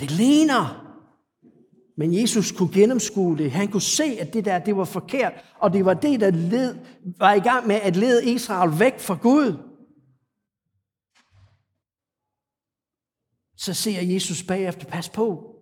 Det 0.00 0.10
ligner. 0.10 0.84
Men 1.96 2.20
Jesus 2.20 2.52
kunne 2.52 2.72
gennemskue 2.72 3.38
det. 3.38 3.50
Han 3.50 3.68
kunne 3.68 3.82
se, 3.82 4.04
at 4.20 4.32
det 4.32 4.44
der, 4.44 4.58
det 4.58 4.76
var 4.76 4.84
forkert. 4.84 5.32
Og 5.58 5.72
det 5.72 5.84
var 5.84 5.94
det, 5.94 6.20
der 6.20 6.30
led, 6.30 6.76
var 7.18 7.32
i 7.32 7.40
gang 7.40 7.66
med 7.66 7.76
at 7.76 7.96
lede 7.96 8.32
Israel 8.32 8.78
væk 8.78 9.00
fra 9.00 9.18
Gud. 9.22 9.56
Så 13.56 13.74
ser 13.74 14.00
Jesus 14.00 14.42
bagefter, 14.42 14.86
pas 14.86 15.08
på. 15.08 15.57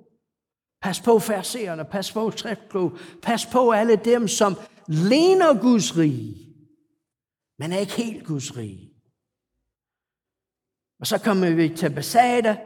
Pas 0.82 1.00
på 1.00 1.18
færsererne, 1.18 1.84
pas 1.84 2.12
på 2.12 2.30
skriftklo, 2.30 2.90
pas 3.22 3.46
på 3.46 3.70
alle 3.70 3.96
dem, 3.96 4.28
som 4.28 4.56
ligner 4.88 5.60
Guds 5.60 5.96
rige, 5.96 6.36
men 7.58 7.72
er 7.72 7.78
ikke 7.78 7.92
helt 7.92 8.26
Guds 8.26 8.56
rige. 8.56 8.92
Og 11.00 11.06
så 11.06 11.18
kommer 11.18 11.50
vi 11.50 11.68
til 11.68 11.90
Besada, 11.90 12.56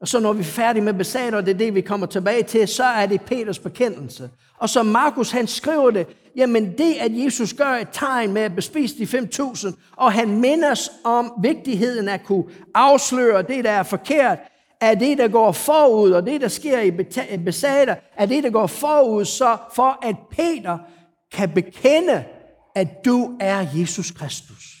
og 0.00 0.08
så 0.08 0.20
når 0.20 0.32
vi 0.32 0.40
er 0.40 0.44
færdige 0.44 0.84
med 0.84 0.94
Besada, 0.94 1.36
og 1.36 1.46
det 1.46 1.54
er 1.54 1.58
det, 1.58 1.74
vi 1.74 1.80
kommer 1.80 2.06
tilbage 2.06 2.42
til, 2.42 2.68
så 2.68 2.84
er 2.84 3.06
det 3.06 3.20
Peters 3.20 3.58
bekendelse. 3.58 4.30
Og 4.58 4.68
så 4.68 4.82
Markus, 4.82 5.30
han 5.30 5.46
skriver 5.46 5.90
det, 5.90 6.06
jamen 6.36 6.78
det, 6.78 6.94
at 6.94 7.24
Jesus 7.24 7.54
gør 7.54 7.72
et 7.72 7.88
tegn 7.92 8.32
med 8.32 8.42
at 8.42 8.54
bespise 8.54 8.98
de 8.98 9.18
5.000, 9.18 9.72
og 9.96 10.12
han 10.12 10.40
minder 10.40 10.70
os 10.70 10.90
om 11.04 11.32
vigtigheden 11.42 12.08
af 12.08 12.14
at 12.14 12.24
kunne 12.24 12.44
afsløre 12.74 13.42
det, 13.42 13.64
der 13.64 13.70
er 13.70 13.82
forkert, 13.82 14.38
er 14.80 14.94
det, 14.94 15.18
der 15.18 15.28
går 15.28 15.52
forud, 15.52 16.10
og 16.10 16.26
det, 16.26 16.40
der 16.40 16.48
sker 16.48 16.80
i 17.30 17.38
Besada, 17.44 17.96
er 18.14 18.26
det, 18.26 18.44
der 18.44 18.50
går 18.50 18.66
forud, 18.66 19.24
så 19.24 19.58
for 19.74 20.06
at 20.06 20.16
Peter 20.30 20.78
kan 21.32 21.54
bekende, 21.54 22.24
at 22.74 23.04
du 23.04 23.36
er 23.40 23.66
Jesus 23.74 24.10
Kristus. 24.10 24.76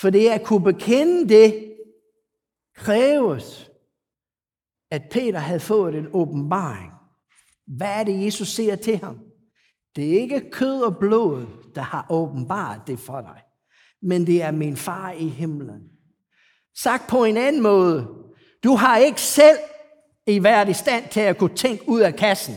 For 0.00 0.10
det 0.10 0.28
at 0.28 0.42
kunne 0.42 0.64
bekende 0.64 1.28
det, 1.28 1.74
kræves, 2.76 3.70
at 4.90 5.02
Peter 5.10 5.38
havde 5.38 5.60
fået 5.60 5.94
en 5.94 6.08
åbenbaring. 6.12 6.92
Hvad 7.66 7.88
er 7.88 8.04
det, 8.04 8.24
Jesus 8.24 8.48
siger 8.48 8.76
til 8.76 8.98
ham? 8.98 9.18
Det 9.96 10.08
er 10.08 10.20
ikke 10.20 10.50
kød 10.50 10.82
og 10.82 10.96
blod, 10.96 11.46
der 11.74 11.80
har 11.80 12.06
åbenbart 12.10 12.80
det 12.86 12.98
for 12.98 13.20
dig, 13.20 13.42
men 14.02 14.26
det 14.26 14.42
er 14.42 14.50
min 14.50 14.76
far 14.76 15.12
i 15.12 15.28
himlen. 15.28 15.82
Sagt 16.76 17.08
på 17.08 17.24
en 17.24 17.36
anden 17.36 17.62
måde, 17.62 18.08
du 18.64 18.74
har 18.74 18.96
ikke 18.96 19.20
selv 19.20 19.58
i 20.26 20.42
været 20.42 20.68
i 20.68 20.72
stand 20.72 21.08
til 21.10 21.20
at 21.20 21.38
kunne 21.38 21.56
tænke 21.56 21.88
ud 21.88 22.00
af 22.00 22.16
kassen, 22.16 22.54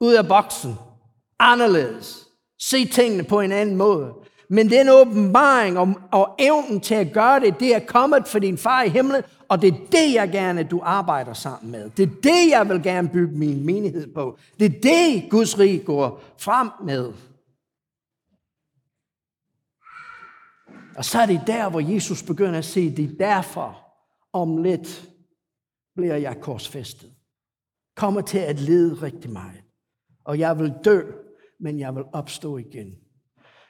ud 0.00 0.14
af 0.14 0.28
boksen, 0.28 0.74
anderledes, 1.38 2.28
se 2.58 2.84
tingene 2.88 3.24
på 3.24 3.40
en 3.40 3.52
anden 3.52 3.76
måde. 3.76 4.14
Men 4.48 4.70
den 4.70 4.88
åbenbaring 4.88 5.78
og, 5.78 5.94
og 6.12 6.34
evnen 6.38 6.80
til 6.80 6.94
at 6.94 7.12
gøre 7.12 7.40
det, 7.40 7.60
det 7.60 7.74
er 7.74 7.78
kommet 7.78 8.28
for 8.28 8.38
din 8.38 8.58
far 8.58 8.82
i 8.82 8.88
himlen, 8.88 9.22
og 9.48 9.62
det 9.62 9.68
er 9.68 9.78
det, 9.92 10.14
jeg 10.14 10.30
gerne, 10.30 10.62
du 10.62 10.80
arbejder 10.82 11.32
sammen 11.32 11.72
med. 11.72 11.90
Det 11.90 12.02
er 12.02 12.20
det, 12.22 12.50
jeg 12.50 12.68
vil 12.68 12.82
gerne 12.82 13.08
bygge 13.08 13.38
min 13.38 13.66
menighed 13.66 14.14
på. 14.14 14.38
Det 14.58 14.66
er 14.66 14.80
det, 14.80 15.30
Guds 15.30 15.58
rige 15.58 15.78
går 15.78 16.22
frem 16.38 16.70
med. 16.84 17.12
Og 20.96 21.04
så 21.04 21.18
er 21.18 21.26
det 21.26 21.40
der, 21.46 21.70
hvor 21.70 21.80
Jesus 21.94 22.22
begynder 22.22 22.58
at 22.58 22.64
sige, 22.64 22.96
det 22.96 23.04
er 23.04 23.26
derfor, 23.26 23.79
om 24.32 24.56
lidt 24.56 25.08
bliver 25.96 26.16
jeg 26.16 26.40
korsfæstet. 26.40 27.10
Kommer 27.96 28.20
til 28.20 28.38
at 28.38 28.60
lede 28.60 28.94
rigtig 28.94 29.30
meget. 29.30 29.62
Og 30.24 30.38
jeg 30.38 30.58
vil 30.58 30.74
dø, 30.84 31.00
men 31.60 31.80
jeg 31.80 31.94
vil 31.94 32.04
opstå 32.12 32.56
igen. 32.56 32.94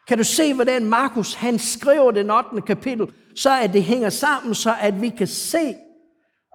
Kan 0.08 0.18
du 0.18 0.24
se, 0.24 0.54
hvordan 0.54 0.84
Markus 0.84 1.34
han 1.34 1.58
skriver 1.58 2.10
den 2.10 2.30
8. 2.30 2.60
kapitel, 2.66 3.12
så 3.34 3.60
at 3.62 3.72
det 3.72 3.82
hænger 3.82 4.08
sammen, 4.08 4.54
så 4.54 4.74
at 4.80 5.00
vi 5.00 5.08
kan 5.08 5.26
se 5.26 5.74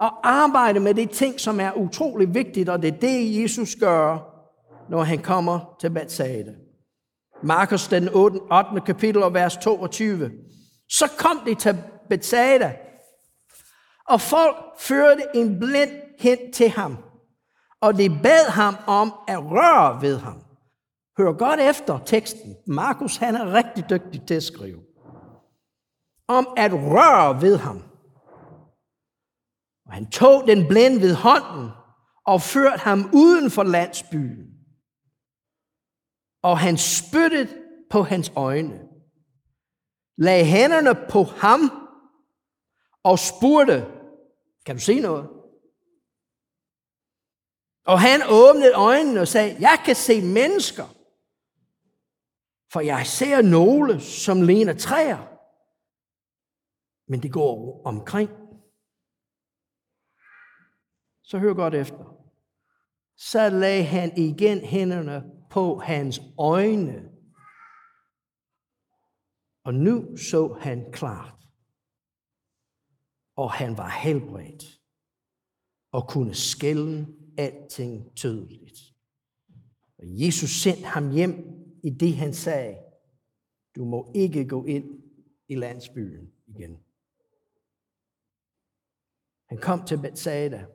og 0.00 0.28
arbejde 0.28 0.80
med 0.80 0.94
de 0.94 1.06
ting, 1.06 1.40
som 1.40 1.60
er 1.60 1.72
utrolig 1.72 2.34
vigtigt, 2.34 2.68
og 2.68 2.82
det 2.82 2.94
er 2.94 2.98
det, 2.98 3.42
Jesus 3.42 3.76
gør, 3.76 4.18
når 4.90 5.02
han 5.02 5.18
kommer 5.18 5.76
til 5.80 5.90
Bethsaida. 5.90 6.54
Markus 7.42 7.88
den 7.88 8.08
8. 8.08 8.80
kapitel 8.86 9.22
og 9.22 9.34
vers 9.34 9.56
22. 9.56 10.30
Så 10.88 11.10
kom 11.18 11.40
de 11.46 11.54
til 11.54 11.76
Bethsaida, 12.08 12.76
og 14.08 14.20
folk 14.20 14.56
førte 14.78 15.22
en 15.34 15.58
blind 15.58 15.90
hen 16.18 16.52
til 16.52 16.68
ham, 16.68 16.96
og 17.80 17.98
de 17.98 18.20
bad 18.22 18.50
ham 18.50 18.76
om 18.86 19.12
at 19.28 19.38
røre 19.38 20.02
ved 20.02 20.18
ham. 20.18 20.42
Hør 21.18 21.32
godt 21.32 21.60
efter 21.60 21.98
teksten. 21.98 22.56
Markus 22.66 23.16
han 23.16 23.34
er 23.34 23.52
rigtig 23.52 23.90
dygtig 23.90 24.26
til 24.26 24.34
at 24.34 24.42
skrive. 24.42 24.80
Om 26.28 26.48
at 26.56 26.72
røre 26.72 27.42
ved 27.42 27.56
ham. 27.56 27.82
Og 29.86 29.92
han 29.92 30.10
tog 30.10 30.46
den 30.46 30.68
blind 30.68 31.00
ved 31.00 31.14
hånden 31.14 31.70
og 32.26 32.42
førte 32.42 32.78
ham 32.78 33.10
uden 33.14 33.50
for 33.50 33.62
landsbyen. 33.62 34.46
Og 36.42 36.58
han 36.58 36.76
spyttede 36.76 37.48
på 37.90 38.02
hans 38.02 38.32
øjne. 38.36 38.80
Lagde 40.18 40.44
hænderne 40.44 40.94
på 41.10 41.22
ham 41.22 41.60
og 43.04 43.18
spurgte, 43.18 43.86
kan 44.66 44.76
du 44.76 44.80
se 44.80 45.00
noget? 45.00 45.30
Og 47.84 48.00
han 48.00 48.20
åbnede 48.28 48.74
øjnene 48.74 49.20
og 49.20 49.28
sagde, 49.28 49.56
jeg 49.60 49.82
kan 49.84 49.96
se 49.96 50.20
mennesker, 50.22 50.84
for 52.72 52.80
jeg 52.80 53.06
ser 53.06 53.42
nogle, 53.42 54.00
som 54.00 54.42
ligner 54.42 54.74
træer, 54.74 55.18
men 57.10 57.22
de 57.22 57.30
går 57.30 57.82
omkring. 57.86 58.30
Så 61.22 61.38
hør 61.38 61.54
godt 61.54 61.74
efter. 61.74 62.04
Så 63.16 63.48
lagde 63.48 63.84
han 63.84 64.18
igen 64.18 64.58
hænderne 64.58 65.24
på 65.50 65.78
hans 65.78 66.20
øjne, 66.38 67.10
og 69.64 69.74
nu 69.74 70.16
så 70.16 70.58
han 70.60 70.92
klart 70.92 71.35
og 73.36 73.52
han 73.52 73.76
var 73.76 73.88
helbredt 73.88 74.80
og 75.92 76.08
kunne 76.08 76.34
skælde 76.34 77.06
alting 77.38 78.16
tydeligt. 78.16 78.94
Og 79.98 80.04
Jesus 80.06 80.50
sendte 80.50 80.84
ham 80.84 81.10
hjem 81.10 81.64
i 81.82 81.90
det, 81.90 82.16
han 82.16 82.34
sagde, 82.34 82.78
du 83.76 83.84
må 83.84 84.12
ikke 84.14 84.48
gå 84.48 84.64
ind 84.64 85.02
i 85.48 85.54
landsbyen 85.54 86.32
igen. 86.46 86.78
Han 89.48 89.58
kom 89.58 89.86
til 89.86 89.98
Bethsaida, 89.98 90.66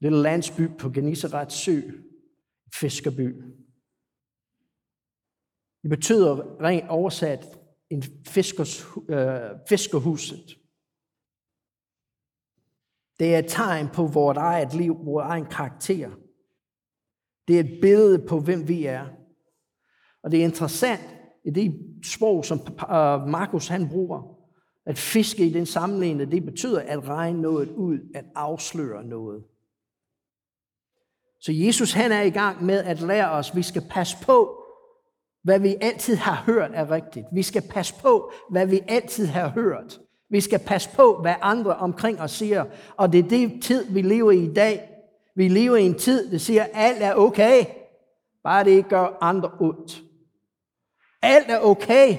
lille 0.00 0.22
landsby 0.22 0.68
på 0.78 0.90
Genisarets 0.90 1.54
sø, 1.54 1.80
fiskerby. 2.74 3.42
Det 5.82 5.90
betyder 5.90 6.60
rent 6.60 6.88
oversat 6.88 7.58
en 7.90 8.02
fiskers, 8.26 8.84
øh, 9.08 9.50
fiskerhuset. 9.68 10.58
Det 13.18 13.34
er 13.34 13.38
et 13.38 13.46
tegn 13.48 13.88
på 13.88 14.06
vores 14.06 14.38
eget 14.38 14.74
liv, 14.74 14.96
vores 15.04 15.24
egen 15.24 15.46
karakter. 15.46 16.10
Det 17.48 17.56
er 17.56 17.60
et 17.60 17.78
billede 17.82 18.26
på, 18.26 18.40
hvem 18.40 18.68
vi 18.68 18.86
er. 18.86 19.06
Og 20.22 20.30
det 20.30 20.40
er 20.40 20.44
interessant, 20.44 21.00
i 21.44 21.50
det 21.50 21.74
sprog, 22.04 22.44
som 22.44 22.58
øh, 22.90 23.28
Markus 23.28 23.68
han 23.68 23.88
bruger, 23.88 24.38
at 24.86 24.98
fiske 24.98 25.46
i 25.46 25.52
den 25.52 25.66
sammenligning, 25.66 26.32
det 26.32 26.44
betyder 26.44 26.80
at 26.80 27.08
regne 27.08 27.42
noget 27.42 27.68
ud, 27.68 27.98
at 28.14 28.24
afsløre 28.34 29.04
noget. 29.04 29.44
Så 31.40 31.52
Jesus 31.52 31.92
han 31.92 32.12
er 32.12 32.22
i 32.22 32.30
gang 32.30 32.64
med 32.64 32.78
at 32.84 33.00
lære 33.00 33.30
os, 33.30 33.50
at 33.50 33.56
vi 33.56 33.62
skal 33.62 33.82
passe 33.90 34.16
på, 34.22 34.64
hvad 35.42 35.60
vi 35.60 35.76
altid 35.80 36.16
har 36.16 36.42
hørt 36.46 36.70
er 36.74 36.90
rigtigt. 36.90 37.26
Vi 37.32 37.42
skal 37.42 37.62
passe 37.70 37.94
på, 38.02 38.32
hvad 38.50 38.66
vi 38.66 38.80
altid 38.88 39.26
har 39.26 39.48
hørt. 39.48 40.00
Vi 40.30 40.40
skal 40.40 40.58
passe 40.58 40.90
på, 40.96 41.18
hvad 41.20 41.34
andre 41.40 41.76
omkring 41.76 42.20
os 42.20 42.30
siger. 42.30 42.64
Og 42.96 43.12
det 43.12 43.18
er 43.24 43.28
det 43.28 43.62
tid, 43.62 43.92
vi 43.92 44.02
lever 44.02 44.30
i 44.30 44.44
i 44.44 44.54
dag. 44.54 44.90
Vi 45.36 45.48
lever 45.48 45.76
i 45.76 45.86
en 45.86 45.98
tid, 45.98 46.30
der 46.30 46.38
siger, 46.38 46.62
at 46.62 46.70
alt 46.74 47.02
er 47.02 47.14
okay. 47.14 47.64
Bare 48.44 48.64
det 48.64 48.70
ikke 48.70 48.88
gør 48.88 49.18
andre 49.20 49.50
ondt. 49.60 50.02
Alt 51.22 51.50
er 51.50 51.60
okay. 51.60 52.18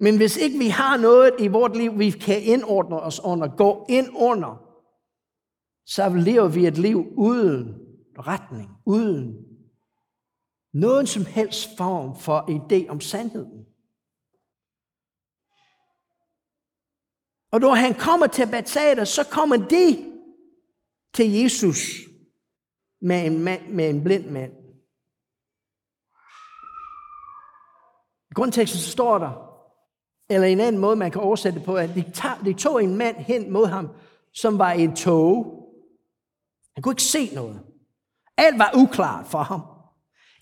Men 0.00 0.16
hvis 0.16 0.36
ikke 0.36 0.58
vi 0.58 0.68
har 0.68 0.96
noget 0.96 1.32
i 1.38 1.48
vores 1.48 1.76
liv, 1.76 1.98
vi 1.98 2.10
kan 2.10 2.42
indordne 2.42 3.00
os 3.00 3.20
under, 3.24 3.56
gå 3.56 3.86
ind 3.88 4.08
under, 4.16 4.62
så 5.86 6.08
lever 6.08 6.48
vi 6.48 6.66
et 6.66 6.78
liv 6.78 7.06
uden 7.16 7.74
retning, 8.18 8.70
uden 8.86 9.46
nogen 10.74 11.06
som 11.06 11.24
helst 11.24 11.76
form 11.76 12.16
for 12.16 12.38
idé 12.38 12.88
om 12.88 13.00
sandheden. 13.00 13.65
Og 17.56 17.60
når 17.60 17.74
han 17.74 17.94
kommer 17.94 18.26
til 18.26 18.46
Bethsaida, 18.46 19.04
så 19.04 19.24
kommer 19.24 19.56
de 19.56 20.12
til 21.14 21.32
Jesus. 21.32 21.78
med 23.00 23.26
en, 23.26 23.38
mand, 23.38 23.68
med 23.68 23.90
en 23.90 24.04
blind 24.04 24.30
mand. 24.30 24.52
I 28.30 28.34
grundteksten 28.34 28.80
så 28.80 28.90
står 28.90 29.18
der, 29.18 29.30
eller 30.30 30.46
en 30.46 30.60
anden 30.60 30.80
måde, 30.80 30.96
man 30.96 31.10
kan 31.10 31.20
oversætte 31.20 31.58
det 31.58 31.66
på, 31.66 31.76
at 31.76 31.90
de, 31.94 32.04
tager, 32.14 32.42
de 32.44 32.52
tog 32.52 32.84
en 32.84 32.96
mand 32.96 33.16
hen 33.16 33.52
mod 33.52 33.66
ham, 33.66 33.88
som 34.34 34.58
var 34.58 34.72
i 34.72 34.82
en 34.82 34.96
tog. 34.96 35.68
Han 36.74 36.82
kunne 36.82 36.92
ikke 36.92 37.02
se 37.02 37.34
noget. 37.34 37.60
Alt 38.36 38.58
var 38.58 38.70
uklart 38.74 39.26
for 39.26 39.42
ham. 39.42 39.60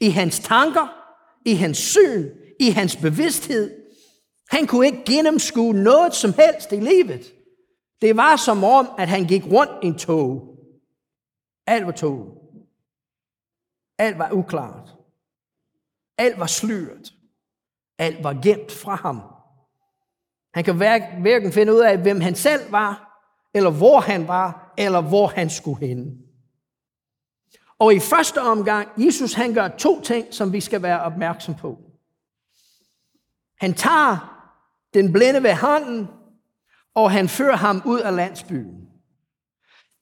I 0.00 0.10
hans 0.10 0.40
tanker, 0.40 0.88
i 1.44 1.54
hans 1.54 1.78
syn, 1.78 2.30
i 2.60 2.70
hans 2.70 2.96
bevidsthed. 2.96 3.83
Han 4.50 4.66
kunne 4.66 4.86
ikke 4.86 5.04
gennemskue 5.06 5.74
noget 5.74 6.14
som 6.14 6.32
helst 6.32 6.72
i 6.72 6.80
livet. 6.80 7.34
Det 8.00 8.16
var 8.16 8.36
som 8.36 8.64
om, 8.64 8.88
at 8.98 9.08
han 9.08 9.24
gik 9.24 9.44
rundt 9.46 9.72
i 9.82 9.86
en 9.86 9.98
tog. 9.98 10.58
Alt 11.66 11.86
var 11.86 11.92
tog. 11.92 12.40
Alt 13.98 14.18
var 14.18 14.32
uklart. 14.32 14.94
Alt 16.18 16.38
var 16.38 16.46
sløret. 16.46 17.12
Alt 17.98 18.24
var 18.24 18.38
gemt 18.42 18.72
fra 18.72 18.94
ham. 18.94 19.20
Han 20.54 20.64
kan 20.64 20.76
hverken 20.76 21.52
finde 21.52 21.74
ud 21.74 21.80
af, 21.80 21.98
hvem 21.98 22.20
han 22.20 22.34
selv 22.34 22.72
var, 22.72 23.20
eller 23.54 23.70
hvor 23.70 24.00
han 24.00 24.28
var, 24.28 24.74
eller 24.78 25.00
hvor 25.00 25.26
han 25.26 25.50
skulle 25.50 25.86
hen. 25.86 26.18
Og 27.78 27.94
i 27.94 28.00
første 28.00 28.40
omgang, 28.40 28.88
Jesus 28.96 29.32
han 29.32 29.54
gør 29.54 29.68
to 29.68 30.00
ting, 30.00 30.34
som 30.34 30.52
vi 30.52 30.60
skal 30.60 30.82
være 30.82 31.00
opmærksom 31.00 31.54
på. 31.54 31.78
Han 33.60 33.74
tager 33.74 34.33
den 34.94 35.12
blinde 35.12 35.42
ved 35.42 35.54
hånden, 35.54 36.08
og 36.94 37.10
han 37.10 37.28
fører 37.28 37.56
ham 37.56 37.82
ud 37.84 38.00
af 38.00 38.16
landsbyen. 38.16 38.84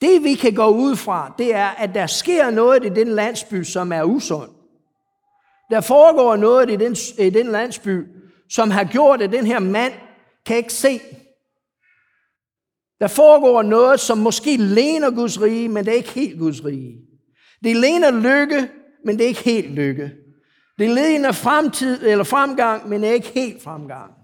Det 0.01 0.25
vi 0.25 0.35
kan 0.35 0.55
gå 0.55 0.67
ud 0.67 0.97
fra, 0.97 1.35
det 1.39 1.55
er, 1.55 1.69
at 1.69 1.95
der 1.95 2.07
sker 2.07 2.51
noget 2.51 2.85
i 2.85 2.89
den 2.89 3.09
landsby, 3.09 3.63
som 3.63 3.93
er 3.93 4.03
usund. 4.03 4.51
Der 5.71 5.81
foregår 5.81 6.37
noget 6.37 6.71
i 6.71 6.77
den, 6.77 6.97
i 7.19 7.31
den 7.31 7.47
landsby, 7.47 8.07
som 8.51 8.71
har 8.71 8.85
gjort, 8.85 9.23
at 9.23 9.33
den 9.33 9.47
her 9.47 9.59
mand 9.59 9.93
kan 10.47 10.57
ikke 10.57 10.73
se. 10.73 11.01
Der 13.01 13.09
foregår 13.09 13.63
noget, 13.63 14.01
som 14.01 14.19
måske 14.19 14.57
ligner 14.57 15.11
Guds 15.11 15.41
rige, 15.41 15.69
men 15.69 15.85
det 15.85 15.93
er 15.93 15.97
ikke 15.97 16.11
helt 16.11 16.39
Guds 16.39 16.65
rige. 16.65 16.97
Det 17.65 17.77
ligner 17.77 18.11
lykke, 18.11 18.71
men 19.05 19.17
det 19.17 19.25
er 19.25 19.29
ikke 19.29 19.45
helt 19.45 19.71
lykke. 19.71 20.13
Det 20.79 20.91
ligner 20.91 21.33
fremtid 21.33 22.07
eller 22.07 22.25
fremgang, 22.25 22.89
men 22.89 23.03
det 23.03 23.11
er 23.11 23.15
ikke 23.15 23.33
helt 23.35 23.63
fremgang. 23.63 24.22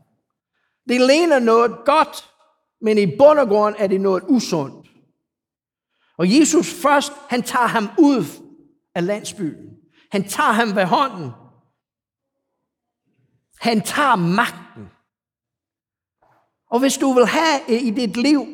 Det 0.88 1.00
ligner 1.00 1.38
noget 1.38 1.72
godt, 1.84 2.30
men 2.80 2.98
i 2.98 3.16
bund 3.16 3.38
og 3.38 3.48
grund 3.48 3.74
er 3.78 3.86
det 3.86 4.00
noget 4.00 4.24
usundt. 4.28 4.88
Og 6.18 6.38
Jesus 6.38 6.74
først, 6.82 7.12
han 7.28 7.42
tager 7.42 7.66
ham 7.66 7.88
ud 7.98 8.24
af 8.94 9.06
landsbyen. 9.06 9.70
Han 10.10 10.28
tager 10.28 10.52
ham 10.52 10.76
ved 10.76 10.84
hånden. 10.84 11.30
Han 13.60 13.80
tager 13.80 14.16
magten. 14.16 14.88
Og 16.70 16.80
hvis 16.80 16.96
du 16.96 17.12
vil 17.12 17.26
have 17.26 17.60
i 17.68 17.90
dit 17.90 18.16
liv, 18.16 18.46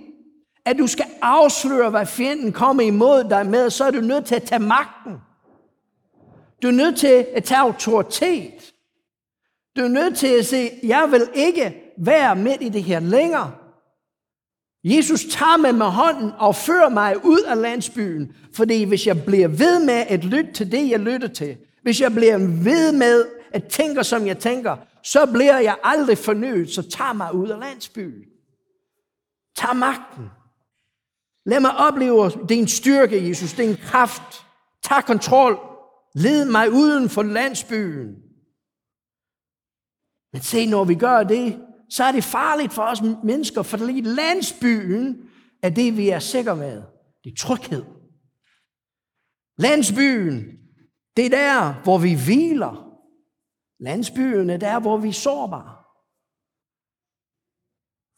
at 0.65 0.79
du 0.79 0.87
skal 0.87 1.07
afsløre, 1.23 1.91
hvad 1.91 2.07
fjenden 2.07 2.53
kommer 2.53 2.83
imod 2.83 3.25
dig 3.25 3.47
med, 3.47 3.71
så 3.71 3.85
er 3.85 3.91
du 3.91 4.01
nødt 4.01 4.27
til 4.27 4.35
at 4.35 4.43
tage 4.43 4.59
magten. 4.59 5.13
Du 6.63 6.69
er 6.69 6.73
nødt 6.73 6.99
til 6.99 7.27
at 7.35 7.45
tage 7.45 7.61
autoritet. 7.61 8.75
Du 9.77 9.83
er 9.83 9.89
nødt 9.89 10.19
til 10.19 10.27
at 10.27 10.47
sige, 10.47 10.71
jeg 10.83 11.09
vil 11.11 11.29
ikke 11.35 11.84
være 11.99 12.37
midt 12.37 12.63
i 12.63 12.69
det 12.69 12.83
her 12.83 13.01
længere. 13.01 13.53
Jesus 14.85 15.25
tager 15.25 15.57
mig 15.57 15.75
med 15.75 15.87
hånden 15.87 16.31
og 16.39 16.57
fører 16.57 16.89
mig 16.89 17.25
ud 17.25 17.41
af 17.41 17.61
landsbyen, 17.61 18.33
fordi 18.55 18.85
hvis 18.85 19.07
jeg 19.07 19.25
bliver 19.25 19.49
ved 19.49 19.85
med 19.85 20.05
at 20.09 20.25
lytte 20.25 20.53
til 20.53 20.73
det, 20.73 20.91
jeg 20.91 21.01
lytter 21.01 21.29
til, 21.29 21.57
hvis 21.83 22.01
jeg 22.01 22.13
bliver 22.13 22.39
ved 22.39 22.93
med 22.93 23.27
at 23.53 23.65
tænke, 23.69 24.05
som 24.05 24.27
jeg 24.27 24.39
tænker, 24.39 24.77
så 25.03 25.27
bliver 25.27 25.59
jeg 25.59 25.79
aldrig 25.83 26.19
fornyet, 26.19 26.71
så 26.71 26.91
tag 26.91 27.17
mig 27.17 27.35
ud 27.35 27.49
af 27.49 27.59
landsbyen. 27.59 28.25
Tag 29.57 29.77
magten. 29.77 30.25
Lad 31.47 31.61
mig 31.61 31.77
opleve 31.77 32.31
din 32.49 32.69
styrke, 32.69 33.29
Jesus, 33.29 33.53
din 33.53 33.77
kraft. 33.77 34.47
Tag 34.83 35.05
kontrol. 35.05 35.59
Led 36.15 36.45
mig 36.45 36.71
uden 36.71 37.09
for 37.09 37.23
landsbyen. 37.23 38.15
Men 40.33 40.43
se, 40.43 40.67
når 40.67 40.85
vi 40.85 40.95
gør 40.95 41.23
det, 41.23 41.61
så 41.91 42.05
er 42.05 42.13
det 42.13 42.25
farligt 42.25 42.73
for 42.73 42.83
os 42.83 43.03
mennesker, 43.25 43.63
for 43.63 43.77
landsbyen 44.03 45.31
er 45.63 45.71
det, 45.71 45.97
vi 45.97 46.09
er 46.09 46.19
sikre 46.19 46.57
med. 46.57 46.83
Det 47.25 47.33
er 47.33 47.37
tryghed. 47.39 47.85
Landsbyen, 49.59 50.45
det 51.17 51.27
er 51.27 51.31
der, 51.31 51.83
hvor 51.83 51.99
vi 51.99 52.15
hviler. 52.27 53.01
Landsbyen 53.81 54.51
er 54.51 54.57
der, 54.57 54.81
hvor 54.81 54.97
vi 54.97 55.09
er 55.09 55.13
sårbare. 55.13 55.77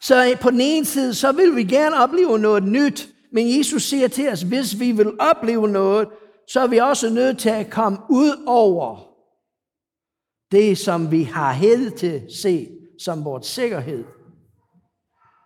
Så 0.03 0.39
på 0.41 0.51
den 0.51 0.61
ene 0.61 0.85
side, 0.85 1.15
så 1.15 1.33
vil 1.33 1.57
vi 1.57 1.65
gerne 1.65 1.97
opleve 1.97 2.39
noget 2.39 2.63
nyt, 2.63 3.09
men 3.33 3.59
Jesus 3.59 3.83
siger 3.83 4.09
til 4.09 4.29
os, 4.29 4.43
hvis 4.43 4.81
vi 4.81 4.93
vil 4.93 5.21
opleve 5.21 5.69
noget, 5.69 6.09
så 6.49 6.61
er 6.61 6.67
vi 6.67 6.79
også 6.79 7.11
nødt 7.11 7.39
til 7.39 7.49
at 7.49 7.71
komme 7.71 7.99
ud 8.11 8.45
over 8.47 9.17
det, 10.51 10.79
som 10.79 11.11
vi 11.11 11.23
har 11.23 11.53
hed 11.53 11.91
til 11.91 12.27
se 12.43 12.69
som 12.99 13.25
vores 13.25 13.47
sikkerhed, 13.47 14.05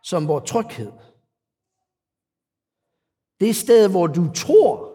som 0.04 0.28
vores 0.28 0.50
tryghed. 0.50 0.92
Det 3.40 3.56
sted, 3.56 3.88
hvor 3.88 4.06
du 4.06 4.32
tror, 4.34 4.90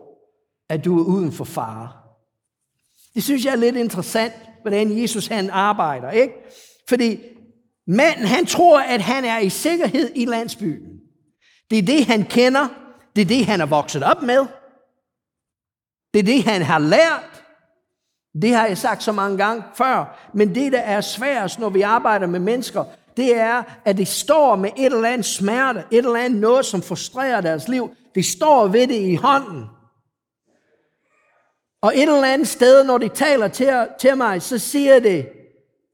at 0.70 0.86
du 0.86 1.00
er 1.00 1.04
uden 1.04 1.32
for 1.32 1.44
fare. 1.44 1.92
Det 3.14 3.24
synes 3.24 3.46
jeg 3.46 3.52
er 3.52 3.56
lidt 3.56 3.76
interessant, 3.76 4.34
hvordan 4.62 5.02
Jesus 5.02 5.28
han 5.28 5.50
arbejder, 5.50 6.12
ikke? 6.12 6.34
Fordi 6.90 7.20
manden, 7.88 8.26
han 8.26 8.46
tror, 8.46 8.80
at 8.80 9.02
han 9.02 9.26
er 9.26 9.40
i 9.40 9.50
sikkerhed 9.50 10.12
i 10.16 10.26
landsbyen. 10.26 11.00
Det 11.70 11.78
er 11.78 11.84
det, 11.84 12.06
han 12.06 12.26
kender. 12.26 12.68
Det 13.16 13.22
er 13.22 13.26
det, 13.26 13.46
han 13.46 13.62
er 13.62 13.66
vokset 13.66 14.04
op 14.04 14.22
med. 14.22 14.46
Det 16.14 16.20
er 16.20 16.24
det, 16.24 16.44
han 16.44 16.62
har 16.62 16.80
lært. 16.80 17.35
Det 18.42 18.56
har 18.56 18.68
jeg 18.68 18.78
sagt 18.78 19.04
så 19.04 19.12
mange 19.12 19.38
gange 19.38 19.64
før. 19.76 20.30
Men 20.34 20.56
det, 20.56 20.72
der 20.72 20.80
er 20.80 21.02
sværest, 21.02 21.60
når 21.60 21.70
vi 21.70 21.82
arbejder 21.82 22.28
med 22.28 22.40
mennesker, 22.40 22.84
det 23.18 23.38
er, 23.38 23.64
at 23.86 23.98
de 23.98 24.06
står 24.06 24.56
med 24.56 24.70
et 24.78 24.86
eller 24.86 25.10
andet 25.10 25.26
smerte, 25.26 25.84
et 25.92 25.98
eller 25.98 26.16
andet 26.16 26.42
noget, 26.42 26.66
som 26.66 26.82
frustrerer 26.82 27.42
deres 27.42 27.68
liv. 27.68 27.96
De 28.16 28.24
står 28.24 28.68
ved 28.68 28.88
det 28.88 29.02
i 29.02 29.16
hånden. 29.16 29.66
Og 31.82 31.92
et 31.96 32.02
eller 32.02 32.34
andet 32.34 32.48
sted, 32.48 32.84
når 32.84 32.98
de 32.98 33.10
taler 33.10 33.48
til, 33.48 33.88
til 34.00 34.18
mig, 34.18 34.42
så 34.42 34.58
siger 34.58 35.00
det 35.00 35.30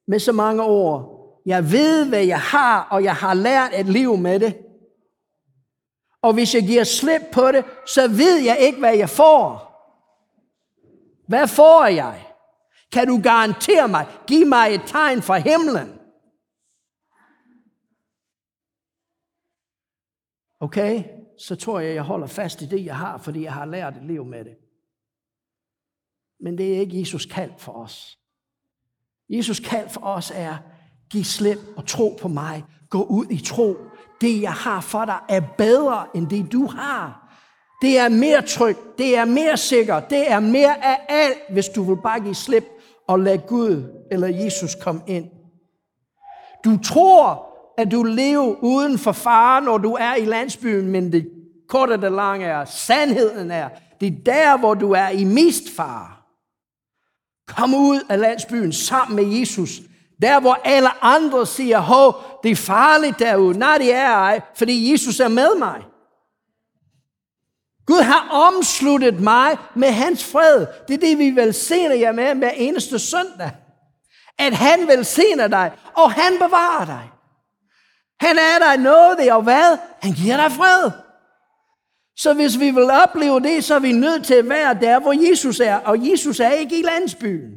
med 0.08 0.20
så 0.20 0.32
mange 0.32 0.64
ord, 0.64 1.18
jeg 1.46 1.72
ved, 1.72 2.06
hvad 2.06 2.24
jeg 2.24 2.40
har, 2.40 2.88
og 2.92 3.04
jeg 3.04 3.16
har 3.16 3.34
lært 3.34 3.74
at 3.74 3.86
leve 3.86 4.18
med 4.18 4.40
det. 4.40 4.58
Og 6.22 6.34
hvis 6.34 6.56
jeg 6.56 6.64
giver 6.64 6.84
slip 6.84 7.22
på 7.32 7.52
det, 7.52 7.66
så 7.88 8.08
ved 8.08 8.42
jeg 8.42 8.58
ikke, 8.60 8.80
hvad 8.80 8.96
jeg 8.96 9.10
får. 9.10 9.72
Hvad 11.28 11.48
får 11.48 11.86
jeg? 11.86 12.31
Kan 12.92 13.08
du 13.08 13.22
garantere 13.24 13.88
mig? 13.88 14.08
Giv 14.28 14.48
mig 14.48 14.76
et 14.76 14.82
tegn 14.86 15.22
fra 15.22 15.38
himlen. 15.38 16.00
Okay, 20.60 21.04
så 21.40 21.56
tror 21.56 21.80
jeg, 21.80 21.96
jeg 21.96 22.04
holder 22.04 22.28
fast 22.28 22.62
i 22.62 22.66
det, 22.66 22.86
jeg 22.86 22.98
har, 22.98 23.18
fordi 23.18 23.44
jeg 23.44 23.54
har 23.54 23.66
lært 23.66 23.98
at 23.98 24.04
leve 24.04 24.26
med 24.26 24.46
det. 24.46 24.56
Men 26.40 26.58
det 26.58 26.76
er 26.76 26.80
ikke 26.80 27.00
Jesus 27.00 27.26
kald 27.26 27.52
for 27.58 27.72
os. 27.72 28.18
Jesus 29.30 29.60
kald 29.60 29.90
for 29.90 30.02
os 30.02 30.32
er, 30.36 30.58
giv 31.10 31.24
slip 31.24 31.58
og 31.78 31.88
tro 31.88 32.18
på 32.22 32.28
mig. 32.28 32.64
Gå 32.90 33.04
ud 33.04 33.26
i 33.30 33.44
tro. 33.46 33.76
Det, 34.22 34.42
jeg 34.42 34.54
har 34.54 34.82
for 34.82 35.06
dig, 35.06 35.20
er 35.30 35.42
bedre 35.58 36.08
end 36.16 36.30
det, 36.30 36.52
du 36.52 36.66
har. 36.66 37.22
Det 37.82 37.98
er 37.98 38.10
mere 38.10 38.42
trygt, 38.42 38.98
det 38.98 39.18
er 39.18 39.26
mere 39.26 39.58
sikkert, 39.58 40.10
det 40.10 40.32
er 40.32 40.40
mere 40.40 40.86
af 40.86 41.06
alt, 41.10 41.38
hvis 41.52 41.70
du 41.70 41.84
vil 41.84 42.02
bare 42.02 42.20
give 42.20 42.36
slip 42.36 42.64
og 43.12 43.20
lade 43.20 43.38
Gud 43.38 43.84
eller 44.12 44.28
Jesus 44.28 44.76
komme 44.76 45.02
ind. 45.08 45.26
Du 46.66 46.78
tror, 46.84 47.46
at 47.78 47.92
du 47.92 48.04
lever 48.04 48.56
uden 48.64 48.98
for 48.98 49.12
fare, 49.12 49.62
når 49.62 49.78
du 49.78 49.94
er 49.94 50.16
i 50.16 50.26
landsbyen, 50.26 50.88
men 50.88 51.12
det 51.12 51.30
korte 51.70 51.92
og 51.92 52.02
det 52.02 52.12
lange 52.12 52.46
er, 52.46 52.66
sandheden 52.66 53.52
er, 53.52 53.70
det 54.02 54.08
er 54.08 54.24
der, 54.26 54.58
hvor 54.58 54.74
du 54.74 54.92
er 54.92 55.10
i 55.10 55.24
mest 55.24 55.64
fare. 55.76 56.08
Kom 57.48 57.74
ud 57.74 58.00
af 58.10 58.20
landsbyen 58.20 58.74
sammen 58.74 59.16
med 59.16 59.40
Jesus. 59.40 59.82
Der, 60.22 60.40
hvor 60.40 60.60
alle 60.64 61.04
andre 61.04 61.46
siger, 61.46 61.80
hov, 61.80 62.16
det 62.44 62.52
er 62.52 62.56
farligt 62.56 63.20
derude. 63.20 63.60
Nej, 63.60 63.78
det 63.78 63.94
er 63.94 64.12
ej, 64.12 64.42
fordi 64.56 64.92
Jesus 64.92 65.20
er 65.20 65.28
med 65.28 65.60
mig. 65.60 65.82
Gud 67.92 68.02
har 68.02 68.30
omsluttet 68.30 69.20
mig 69.20 69.58
med 69.76 69.92
hans 69.92 70.32
fred. 70.32 70.68
Det 70.88 70.94
er 70.94 70.98
det, 70.98 71.18
vi 71.18 71.36
velsigner 71.36 71.96
jer 71.96 72.12
med 72.12 72.36
hver 72.36 72.50
eneste 72.50 73.00
søndag. 73.00 73.52
At 74.40 74.54
han 74.54 74.88
velsigner 74.88 75.48
dig, 75.48 75.72
og 75.98 76.12
han 76.12 76.34
bevarer 76.34 76.86
dig. 76.86 77.12
Han 78.20 78.38
er 78.38 78.60
dig 78.60 78.84
noget, 78.84 79.32
og 79.32 79.44
hvad? 79.44 79.78
Han 80.02 80.14
giver 80.14 80.38
dig 80.38 80.52
fred. 80.52 80.92
Så 82.16 82.34
hvis 82.34 82.60
vi 82.60 82.72
vil 82.72 82.90
opleve 82.92 83.40
det, 83.40 83.64
så 83.64 83.76
er 83.76 83.80
vi 83.80 83.92
nødt 83.92 84.26
til 84.26 84.34
at 84.34 84.50
være 84.50 84.74
der, 84.74 85.00
hvor 85.00 85.30
Jesus 85.30 85.60
er. 85.60 85.76
Og 85.76 86.10
Jesus 86.10 86.40
er 86.40 86.52
ikke 86.52 86.80
i 86.80 86.84
landsbyen. 86.84 87.52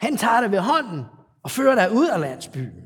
Han 0.00 0.16
tager 0.16 0.40
dig 0.40 0.50
ved 0.50 0.58
hånden 0.58 1.04
og 1.44 1.50
fører 1.50 1.74
dig 1.74 1.92
ud 1.92 2.06
af 2.06 2.20
landsbyen. 2.20 2.84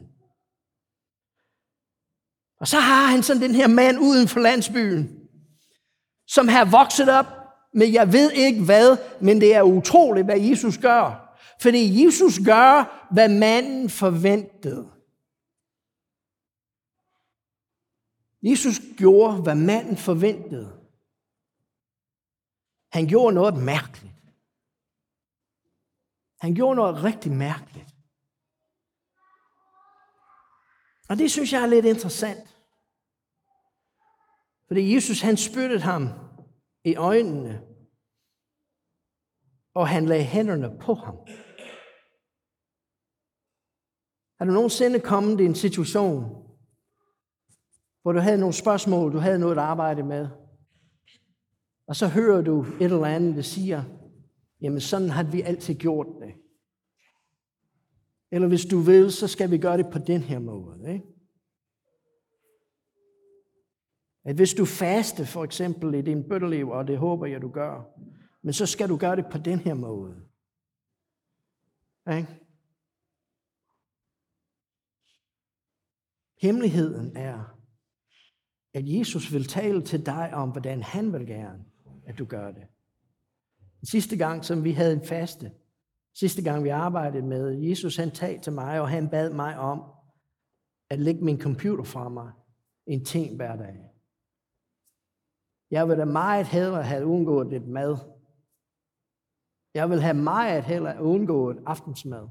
Og 2.61 2.69
så 2.69 2.79
har 2.79 3.07
han 3.07 3.23
sådan 3.23 3.43
den 3.43 3.55
her 3.55 3.69
mand 3.69 3.99
uden 3.99 4.29
for 4.29 4.41
landsbyen, 4.41 5.22
som 6.27 6.49
har 6.49 6.65
vokset 6.65 7.09
op 7.09 7.27
med 7.75 7.87
jeg 7.87 8.13
ved 8.13 8.31
ikke 8.33 8.65
hvad, 8.65 8.97
men 9.21 9.41
det 9.41 9.55
er 9.55 9.63
utroligt, 9.63 10.25
hvad 10.25 10.41
Jesus 10.41 10.79
gør. 10.79 11.37
Fordi 11.61 12.05
Jesus 12.05 12.39
gør, 12.47 13.07
hvad 13.11 13.29
manden 13.29 13.91
forventede. 13.91 14.91
Jesus 18.43 18.81
gjorde, 18.97 19.43
hvad 19.43 19.55
manden 19.55 19.97
forventede. 19.97 20.81
Han 22.93 23.07
gjorde 23.07 23.35
noget 23.35 23.57
mærkeligt. 23.57 24.15
Han 26.41 26.55
gjorde 26.55 26.77
noget 26.77 27.05
rigtig 27.05 27.33
mærkeligt. 27.33 27.89
Og 31.09 31.19
det 31.19 31.31
synes 31.31 31.53
jeg 31.53 31.63
er 31.63 31.67
lidt 31.67 31.87
interessant. 31.87 32.52
Fordi 34.73 34.95
Jesus 34.95 35.21
han 35.21 35.37
spyttede 35.37 35.81
ham 35.81 36.09
i 36.85 36.95
øjnene, 36.97 37.63
og 39.75 39.89
han 39.89 40.07
lagde 40.07 40.25
hænderne 40.25 40.79
på 40.81 40.95
ham. 40.95 41.17
Er 44.41 44.45
du 44.45 44.53
nogensinde 44.53 45.01
kommet 45.01 45.41
i 45.41 45.45
en 45.45 45.55
situation, 45.55 46.21
hvor 48.03 48.13
du 48.13 48.19
havde 48.19 48.39
nogle 48.39 48.53
spørgsmål, 48.55 49.13
du 49.13 49.19
havde 49.19 49.39
noget 49.39 49.53
at 49.53 49.63
arbejde 49.63 50.03
med, 50.03 50.29
og 51.87 51.97
så 51.97 52.09
hører 52.09 52.43
du 52.43 52.63
et 52.63 52.83
eller 52.83 53.05
andet, 53.05 53.37
der 53.37 53.43
siger, 53.43 53.85
jamen 54.61 54.81
sådan 54.81 55.11
har 55.11 55.23
vi 55.23 55.43
altid 55.43 55.75
gjort 55.75 56.07
det. 56.21 56.35
Eller 58.31 58.49
hvis 58.49 58.65
du 58.65 58.79
vil, 58.79 59.13
så 59.13 59.29
skal 59.29 59.51
vi 59.51 59.59
gøre 59.59 59.79
det 59.79 59.87
på 59.93 59.99
den 59.99 60.21
her 60.21 60.39
måde. 60.39 60.93
Ikke? 60.93 61.12
At 64.25 64.37
hvis 64.37 64.55
du 64.55 64.65
faste 64.65 65.27
for 65.27 65.45
eksempel 65.45 65.95
i 65.95 66.03
din 66.03 66.29
bøtteliv, 66.29 66.69
og 66.69 66.87
det 66.87 66.99
håber 66.99 67.27
jeg, 67.27 67.43
du 67.43 67.49
gør, 67.49 67.83
men 68.43 68.53
så 68.53 68.67
skal 68.67 68.89
du 68.89 68.97
gøre 68.97 69.17
det 69.17 69.27
på 69.27 69.39
den 69.39 69.59
her 69.59 69.75
måde. 69.75 70.17
Ikke? 72.11 72.39
Hemmeligheden 76.41 77.17
er, 77.17 77.59
at 78.75 78.99
Jesus 78.99 79.33
vil 79.33 79.45
tale 79.45 79.83
til 79.83 80.07
dig 80.07 80.35
om, 80.35 80.51
hvordan 80.51 80.83
han 80.83 81.13
vil 81.13 81.27
gerne, 81.27 81.65
at 82.07 82.19
du 82.19 82.25
gør 82.25 82.51
det. 82.51 82.63
Den 83.81 83.87
sidste 83.87 84.17
gang, 84.17 84.45
som 84.45 84.65
vi 84.65 84.73
havde 84.73 84.93
en 84.93 85.07
faste, 85.07 85.53
sidste 86.15 86.43
gang 86.43 86.65
vi 86.65 86.69
arbejdede 86.69 87.27
med, 87.27 87.53
Jesus 87.53 87.97
han 87.97 88.11
talte 88.11 88.43
til 88.43 88.53
mig, 88.53 88.81
og 88.81 88.89
han 88.89 89.09
bad 89.09 89.31
mig 89.31 89.59
om 89.59 89.83
at 90.91 90.99
lægge 90.99 91.25
min 91.25 91.41
computer 91.41 91.85
fra 91.85 92.09
mig 92.09 92.33
en 92.87 93.05
ting 93.05 93.37
hver 93.37 93.57
dag. 93.57 93.93
Jeg 95.73 95.89
vil 95.89 95.99
da 95.99 96.05
meget 96.05 96.47
hellere 96.47 96.83
have 96.83 97.07
undgået 97.07 97.47
lidt 97.47 97.69
mad. 97.69 97.97
Jeg 99.75 99.91
vil 99.91 100.01
have 100.03 100.15
meget 100.15 100.65
hellere 100.65 101.03
undgået 101.03 101.59
aftensmad. 101.67 102.29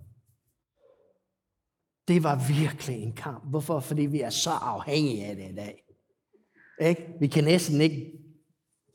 Det 2.07 2.23
var 2.23 2.47
virkelig 2.47 3.03
en 3.03 3.13
kamp. 3.13 3.49
Hvorfor? 3.49 3.79
Fordi 3.79 4.05
vi 4.05 4.21
er 4.21 4.29
så 4.29 4.49
afhængige 4.49 5.25
af 5.25 5.35
det 5.35 5.51
i 5.51 5.55
dag. 5.55 5.83
Ikke? 6.81 7.13
Vi 7.19 7.27
kan 7.27 7.43
næsten 7.43 7.81
ikke 7.81 8.11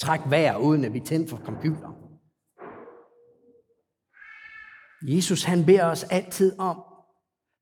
trække 0.01 0.31
vejr, 0.31 0.57
uden 0.57 0.85
at 0.85 0.95
vi 0.95 1.01
tænder 1.01 1.29
for 1.29 1.37
computer. 1.37 1.93
Jesus 5.03 5.45
han 5.45 5.67
beder 5.67 5.87
os 5.87 6.05
altid 6.05 6.59
om 6.59 6.83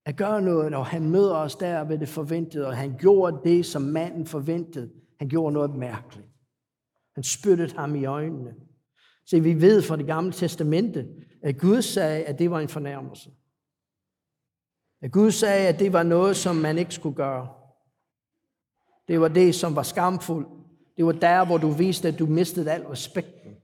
at 0.07 0.17
gøre 0.17 0.43
noget, 0.43 0.75
og 0.75 0.87
han 0.87 1.11
møder 1.11 1.37
os 1.37 1.57
der 1.57 1.85
ved 1.85 1.99
det 1.99 2.09
forventede, 2.09 2.67
og 2.67 2.77
han 2.77 2.97
gjorde 2.99 3.41
det, 3.45 3.67
som 3.67 3.83
manden 3.83 4.27
forventede. 4.27 4.93
Han 5.19 5.29
gjorde 5.29 5.53
noget 5.53 5.75
mærkeligt. 5.77 6.34
Han 7.15 7.25
spyttede 7.25 7.77
ham 7.77 7.95
i 7.95 8.05
øjnene. 8.05 8.55
Se, 9.27 9.41
vi 9.41 9.61
ved 9.61 9.83
fra 9.83 9.97
det 9.97 10.07
gamle 10.07 10.33
testamente, 10.33 11.07
at 11.43 11.59
Gud 11.59 11.83
sagde, 11.83 12.25
at 12.25 12.39
det 12.39 12.51
var 12.51 12.61
en 12.61 12.69
fornærmelse. 12.69 13.31
At 15.03 15.13
Gud 15.13 15.31
sagde, 15.31 15.69
at 15.69 15.79
det 15.79 15.93
var 15.93 16.03
noget, 16.03 16.37
som 16.37 16.57
man 16.57 16.79
ikke 16.79 16.95
skulle 16.95 17.17
gøre. 17.17 17.49
Det 19.09 19.21
var 19.21 19.29
det, 19.29 19.55
som 19.55 19.77
var 19.77 19.83
skamfuldt. 19.83 20.49
Det 20.97 21.07
var 21.07 21.13
der, 21.13 21.45
hvor 21.45 21.59
du 21.59 21.71
viste, 21.71 22.09
at 22.09 22.19
du 22.19 22.27
mistede 22.27 22.73
al 22.73 22.87
respekten. 22.87 23.57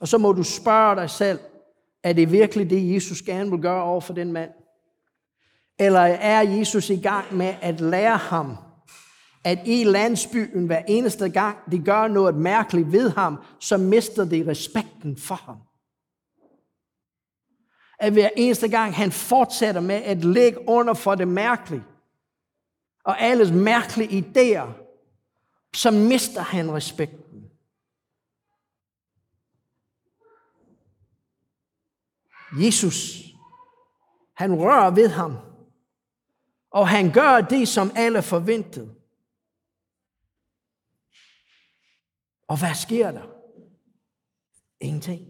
Og 0.00 0.08
så 0.08 0.18
må 0.18 0.32
du 0.32 0.42
spørge 0.42 0.96
dig 0.96 1.10
selv, 1.10 1.38
er 2.02 2.12
det 2.12 2.32
virkelig 2.32 2.70
det, 2.70 2.94
Jesus 2.94 3.22
gerne 3.22 3.50
vil 3.50 3.60
gøre 3.60 3.82
over 3.82 4.00
for 4.00 4.14
den 4.14 4.32
mand? 4.32 4.50
Eller 5.78 6.00
er 6.00 6.40
Jesus 6.40 6.90
i 6.90 7.00
gang 7.00 7.36
med 7.36 7.54
at 7.62 7.80
lære 7.80 8.16
ham, 8.16 8.56
at 9.44 9.58
i 9.64 9.84
landsbyen 9.84 10.66
hver 10.66 10.82
eneste 10.88 11.28
gang, 11.28 11.58
de 11.70 11.78
gør 11.78 12.08
noget 12.08 12.34
mærkeligt 12.34 12.92
ved 12.92 13.10
ham, 13.10 13.38
så 13.60 13.76
mister 13.76 14.24
de 14.24 14.44
respekten 14.48 15.16
for 15.16 15.34
ham? 15.34 15.56
At 17.98 18.12
hver 18.12 18.28
eneste 18.36 18.68
gang, 18.68 18.94
han 18.94 19.12
fortsætter 19.12 19.80
med 19.80 19.94
at 19.94 20.24
ligge 20.24 20.68
under 20.68 20.94
for 20.94 21.14
det 21.14 21.28
mærkelige, 21.28 21.84
og 23.04 23.20
alles 23.20 23.50
mærkelige 23.50 24.24
idéer, 24.24 24.68
så 25.74 25.90
mister 25.90 26.40
han 26.40 26.72
respekten. 26.72 27.50
Jesus, 32.52 33.22
han 34.34 34.54
rører 34.54 34.90
ved 34.90 35.08
ham, 35.08 35.36
og 36.70 36.88
han 36.88 37.12
gør 37.12 37.40
det, 37.40 37.68
som 37.68 37.92
alle 37.96 38.22
forventede. 38.22 38.99
Og 42.50 42.58
hvad 42.58 42.74
sker 42.74 43.10
der? 43.10 43.26
Ingenting. 44.80 45.20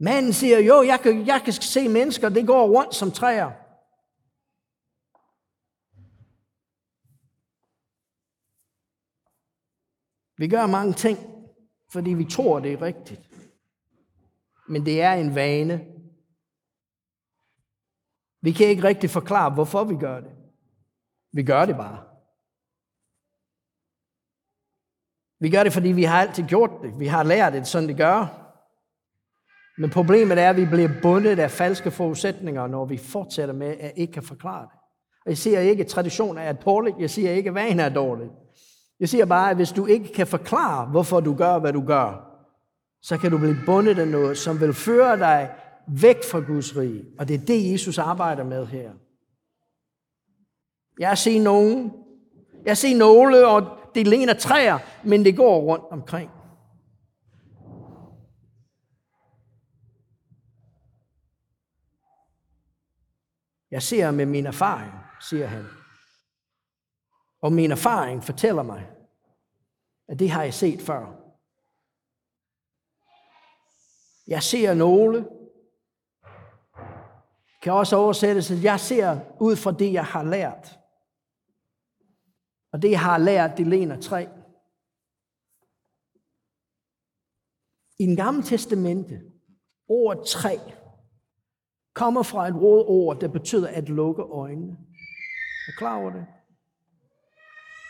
Manden 0.00 0.32
siger, 0.32 0.58
jo, 0.58 0.82
jeg 0.82 1.00
kan, 1.00 1.26
jeg 1.26 1.42
kan 1.44 1.52
se 1.52 1.88
mennesker, 1.88 2.28
det 2.28 2.46
går 2.46 2.68
rundt 2.68 2.94
som 2.94 3.10
træer. 3.10 3.50
Vi 10.38 10.48
gør 10.48 10.66
mange 10.66 10.92
ting, 10.92 11.18
fordi 11.92 12.10
vi 12.10 12.24
tror, 12.24 12.60
det 12.60 12.72
er 12.72 12.82
rigtigt. 12.82 13.30
Men 14.68 14.86
det 14.86 15.02
er 15.02 15.12
en 15.12 15.34
vane. 15.34 15.86
Vi 18.40 18.52
kan 18.52 18.66
ikke 18.66 18.82
rigtig 18.82 19.10
forklare, 19.10 19.54
hvorfor 19.54 19.84
vi 19.84 19.96
gør 19.96 20.20
det. 20.20 20.36
Vi 21.32 21.42
gør 21.42 21.64
det 21.64 21.76
bare. 21.76 22.15
Vi 25.46 25.50
gør 25.50 25.62
det, 25.62 25.72
fordi 25.72 25.88
vi 25.88 26.04
har 26.04 26.20
altid 26.20 26.44
gjort 26.44 26.70
det. 26.82 26.98
Vi 26.98 27.06
har 27.06 27.22
lært 27.22 27.52
det, 27.52 27.66
sådan 27.66 27.88
det 27.88 27.96
gør. 27.96 28.26
Men 29.78 29.90
problemet 29.90 30.38
er, 30.38 30.50
at 30.50 30.56
vi 30.56 30.64
bliver 30.64 30.88
bundet 31.02 31.38
af 31.38 31.50
falske 31.50 31.90
forudsætninger, 31.90 32.66
når 32.66 32.84
vi 32.84 32.96
fortsætter 32.96 33.54
med 33.54 33.76
at 33.80 33.92
ikke 33.96 34.12
kan 34.12 34.22
forklare 34.22 34.62
det. 34.62 34.78
Og 35.24 35.30
jeg 35.30 35.38
siger 35.38 35.60
ikke, 35.60 35.82
at 35.82 35.86
tradition 35.86 36.38
er 36.38 36.52
dårligt. 36.52 36.96
Jeg 36.98 37.10
siger 37.10 37.30
ikke, 37.30 37.48
at 37.48 37.54
vanen 37.54 37.80
er 37.80 37.88
dårligt. 37.88 38.30
Jeg 39.00 39.08
siger 39.08 39.24
bare, 39.24 39.50
at 39.50 39.56
hvis 39.56 39.72
du 39.72 39.86
ikke 39.86 40.12
kan 40.12 40.26
forklare, 40.26 40.86
hvorfor 40.86 41.20
du 41.20 41.34
gør, 41.34 41.58
hvad 41.58 41.72
du 41.72 41.86
gør, 41.86 42.30
så 43.02 43.18
kan 43.18 43.30
du 43.30 43.38
blive 43.38 43.56
bundet 43.66 43.98
af 43.98 44.08
noget, 44.08 44.38
som 44.38 44.60
vil 44.60 44.72
føre 44.72 45.18
dig 45.18 45.50
væk 45.88 46.18
fra 46.30 46.40
Guds 46.40 46.76
rige. 46.76 47.04
Og 47.18 47.28
det 47.28 47.34
er 47.34 47.46
det, 47.46 47.72
Jesus 47.72 47.98
arbejder 47.98 48.44
med 48.44 48.66
her. 48.66 48.90
Jeg 50.98 51.18
ser 51.18 51.42
nogen, 51.42 51.92
jeg 52.64 52.76
ser 52.76 52.96
nogle, 52.96 53.46
og 53.46 53.85
det 53.96 54.06
ligner 54.06 54.34
træer, 54.34 54.78
men 55.04 55.24
det 55.24 55.36
går 55.36 55.60
rundt 55.60 55.84
omkring. 55.90 56.30
Jeg 63.70 63.82
ser 63.82 64.10
med 64.10 64.26
min 64.26 64.46
erfaring, 64.46 64.92
siger 65.20 65.46
han. 65.46 65.66
Og 67.42 67.52
min 67.52 67.70
erfaring 67.70 68.24
fortæller 68.24 68.62
mig, 68.62 68.90
at 70.08 70.18
det 70.18 70.30
har 70.30 70.42
jeg 70.42 70.54
set 70.54 70.80
før. 70.80 71.06
Jeg 74.26 74.42
ser 74.42 74.74
nogle, 74.74 75.28
kan 77.62 77.72
også 77.72 77.96
oversættes, 77.96 78.50
at 78.50 78.64
jeg 78.64 78.80
ser 78.80 79.20
ud 79.40 79.56
fra 79.56 79.72
det, 79.72 79.92
jeg 79.92 80.04
har 80.04 80.22
lært. 80.22 80.78
Og 82.76 82.82
det, 82.82 82.90
jeg 82.90 83.00
har 83.00 83.18
lært, 83.18 83.58
det 83.58 83.66
lener 83.66 84.00
tre. 84.00 84.28
I 87.98 88.06
den 88.06 88.16
gamle 88.16 88.42
testamente, 88.42 89.20
ordet 89.88 90.26
tre, 90.26 90.60
kommer 91.94 92.22
fra 92.22 92.48
et 92.48 92.54
råd 92.54 92.84
ord, 92.86 93.20
der 93.20 93.28
betyder 93.28 93.68
at 93.68 93.88
lukke 93.88 94.22
øjnene. 94.22 94.76
Er 95.68 95.72
klar 95.78 95.96
over 95.96 96.10
det? 96.10 96.26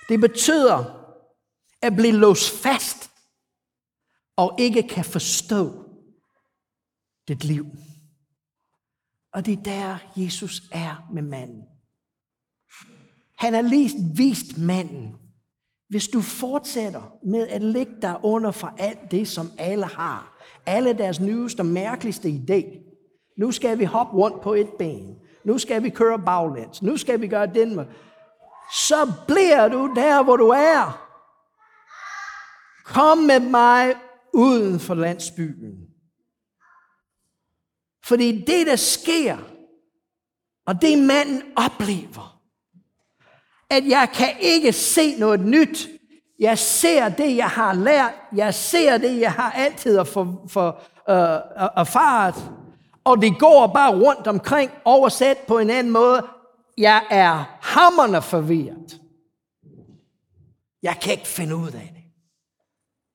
Det 0.08 0.20
betyder 0.20 0.78
at 1.82 1.92
blive 1.96 2.12
låst 2.12 2.62
fast 2.62 3.10
og 4.36 4.56
ikke 4.58 4.82
kan 4.82 5.04
forstå 5.04 5.90
dit 7.28 7.44
liv. 7.44 7.66
Og 9.32 9.46
det 9.46 9.58
er 9.58 9.62
der, 9.62 9.98
Jesus 10.16 10.62
er 10.72 11.08
med 11.12 11.22
manden. 11.22 11.75
Han 13.38 13.54
har 13.54 13.62
lige 13.62 13.90
vist 14.16 14.58
manden, 14.58 15.16
hvis 15.88 16.08
du 16.08 16.20
fortsætter 16.20 17.12
med 17.24 17.48
at 17.48 17.62
lægge 17.62 17.92
dig 18.02 18.20
under 18.22 18.50
for 18.50 18.74
alt 18.78 19.10
det, 19.10 19.28
som 19.28 19.50
alle 19.58 19.84
har, 19.84 20.38
alle 20.66 20.92
deres 20.92 21.20
nyeste 21.20 21.60
og 21.60 21.66
mærkeligste 21.66 22.28
idé, 22.28 22.82
nu 23.38 23.52
skal 23.52 23.78
vi 23.78 23.84
hoppe 23.84 24.16
rundt 24.16 24.40
på 24.40 24.54
et 24.54 24.68
ben, 24.78 25.16
nu 25.44 25.58
skal 25.58 25.82
vi 25.82 25.90
køre 25.90 26.18
baglæns, 26.18 26.82
nu 26.82 26.96
skal 26.96 27.20
vi 27.20 27.28
gøre 27.28 27.46
den 27.46 27.76
med, 27.76 27.86
så 28.72 29.12
bliver 29.28 29.68
du 29.68 29.92
der, 29.96 30.22
hvor 30.22 30.36
du 30.36 30.48
er. 30.48 31.02
Kom 32.84 33.18
med 33.18 33.40
mig 33.40 33.94
uden 34.34 34.80
for 34.80 34.94
landsbyen. 34.94 35.86
Fordi 38.04 38.44
det, 38.44 38.66
der 38.66 38.76
sker, 38.76 39.36
og 40.66 40.82
det 40.82 40.98
manden 40.98 41.42
oplever, 41.56 42.35
at 43.70 43.86
jeg 43.88 44.08
kan 44.14 44.28
ikke 44.40 44.72
se 44.72 45.14
noget 45.18 45.40
nyt. 45.40 45.88
Jeg 46.38 46.58
ser 46.58 47.08
det, 47.08 47.36
jeg 47.36 47.48
har 47.48 47.74
lært. 47.74 48.12
Jeg 48.34 48.54
ser 48.54 48.98
det, 48.98 49.20
jeg 49.20 49.32
har 49.32 49.50
altid 49.52 50.04
for, 50.04 50.42
for, 50.48 50.80
uh, 51.08 51.14
erfaret. 51.76 52.50
Og 53.04 53.22
det 53.22 53.38
går 53.38 53.66
bare 53.66 53.94
rundt 53.94 54.26
omkring, 54.26 54.70
oversat 54.84 55.38
på 55.38 55.58
en 55.58 55.70
anden 55.70 55.92
måde. 55.92 56.26
Jeg 56.78 57.02
er 57.10 57.58
hammerne 57.60 58.22
forvirret. 58.22 59.00
Jeg 60.82 60.96
kan 61.02 61.12
ikke 61.12 61.28
finde 61.28 61.56
ud 61.56 61.66
af 61.66 61.90
det. 61.94 62.02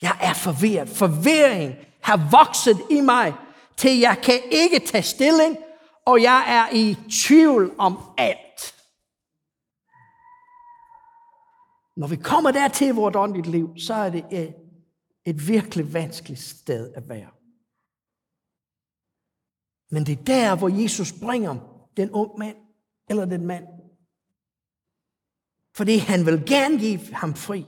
Jeg 0.02 0.18
er 0.22 0.34
forvirret. 0.34 0.90
Forvirring 0.90 1.76
har 2.02 2.30
vokset 2.32 2.82
i 2.90 3.02
mig, 3.02 3.34
til 3.78 4.00
jeg 4.00 4.18
kan 4.24 4.40
ikke 4.52 4.80
tage 4.80 5.04
stilling, 5.04 5.58
og 6.06 6.22
jeg 6.22 6.44
er 6.48 6.76
i 6.76 6.98
tvivl 7.12 7.72
om 7.78 8.00
alt. 8.18 8.51
Når 12.02 12.08
vi 12.08 12.16
kommer 12.16 12.52
dertil 12.52 12.88
i 12.88 12.92
vores 12.92 13.16
åndeligt 13.16 13.48
liv, 13.48 13.70
så 13.78 13.94
er 13.94 14.10
det 14.10 14.26
et, 14.32 14.56
et 15.26 15.48
virkelig 15.48 15.94
vanskeligt 15.94 16.40
sted 16.40 16.94
at 16.94 17.10
være. 17.10 17.30
Men 19.92 20.06
det 20.06 20.20
er 20.20 20.24
der, 20.24 20.56
hvor 20.56 20.82
Jesus 20.82 21.14
bringer 21.24 21.56
den 21.98 22.12
unge 22.12 22.40
mand, 22.40 22.58
eller 23.10 23.26
den 23.26 23.46
mand. 23.46 23.64
Fordi 25.76 25.98
han 25.98 26.26
vil 26.26 26.44
gerne 26.46 26.80
give 26.80 27.00
ham 27.14 27.34
fri. 27.36 27.66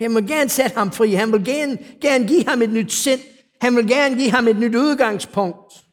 Han 0.00 0.14
vil 0.14 0.26
gerne 0.26 0.50
sætte 0.50 0.76
ham 0.76 0.92
fri. 0.92 1.12
Han 1.12 1.32
vil 1.32 1.44
gerne, 1.44 1.78
gerne 2.00 2.28
give 2.28 2.44
ham 2.48 2.62
et 2.62 2.70
nyt 2.70 2.92
sind. 2.92 3.20
Han 3.60 3.76
vil 3.76 3.88
gerne 3.88 4.16
give 4.16 4.30
ham 4.30 4.48
et 4.48 4.56
nyt 4.56 4.74
udgangspunkt. 4.74 5.86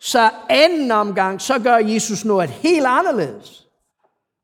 Så 0.00 0.30
anden 0.48 0.90
omgang, 0.90 1.40
så 1.40 1.58
gør 1.58 1.76
Jesus 1.76 2.24
noget 2.24 2.50
helt 2.50 2.86
anderledes. 2.86 3.59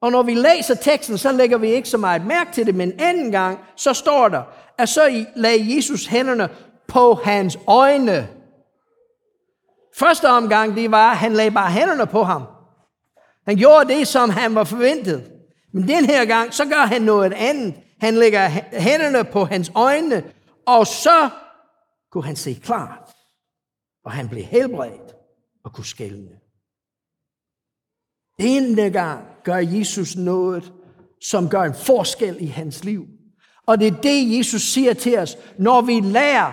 Og 0.01 0.13
når 0.13 0.23
vi 0.23 0.35
læser 0.35 0.75
teksten, 0.75 1.19
så 1.19 1.33
lægger 1.33 1.59
vi 1.59 1.69
ikke 1.69 1.89
så 1.89 1.99
meget 1.99 2.27
mærke 2.27 2.53
til 2.53 2.67
det, 2.67 2.75
men 2.75 3.01
anden 3.01 3.33
gang, 3.33 3.59
så 3.77 3.93
står 3.93 4.29
der, 4.29 4.43
at 4.79 4.89
så 4.89 5.27
lagde 5.37 5.77
Jesus 5.77 6.07
hænderne 6.07 6.49
på 6.89 7.15
hans 7.15 7.59
øjne. 7.67 8.29
Første 9.95 10.29
omgang, 10.29 10.77
det 10.77 10.91
var, 10.91 11.11
at 11.11 11.17
han 11.17 11.33
lagde 11.33 11.51
bare 11.51 11.71
hænderne 11.71 12.07
på 12.07 12.23
ham. 12.23 12.43
Han 13.47 13.57
gjorde 13.57 13.95
det, 13.95 14.09
som 14.09 14.31
han 14.31 14.55
var 14.55 14.65
forventet. 14.65 15.33
Men 15.73 15.89
den 15.89 16.05
her 16.05 16.25
gang, 16.25 16.55
så 16.55 16.65
gør 16.65 16.87
han 16.87 17.03
noget 17.03 17.33
andet. 17.33 17.75
Han 18.01 18.15
lægger 18.15 18.49
hænderne 18.73 19.25
på 19.25 19.45
hans 19.45 19.73
øjne, 19.75 20.25
og 20.67 20.87
så 20.87 21.31
kunne 22.11 22.25
han 22.25 22.37
se 22.37 22.61
klart. 22.65 23.11
Og 24.05 24.13
han 24.13 24.29
blev 24.29 24.43
helbredt 24.45 25.15
og 25.65 25.73
kunne 25.73 25.85
skælne. 25.85 26.31
Denne 28.39 28.91
gang 28.91 29.36
gør 29.47 29.57
Jesus 29.57 30.17
noget, 30.17 30.73
som 31.21 31.49
gør 31.49 31.63
en 31.63 31.75
forskel 31.75 32.37
i 32.41 32.47
hans 32.47 32.85
liv. 32.85 33.05
Og 33.67 33.81
det 33.81 33.87
er 33.87 34.01
det, 34.03 34.39
Jesus 34.39 34.63
siger 34.63 34.95
til 34.95 35.19
os, 35.19 35.37
når 35.59 35.81
vi 35.81 36.01
lærer 36.01 36.53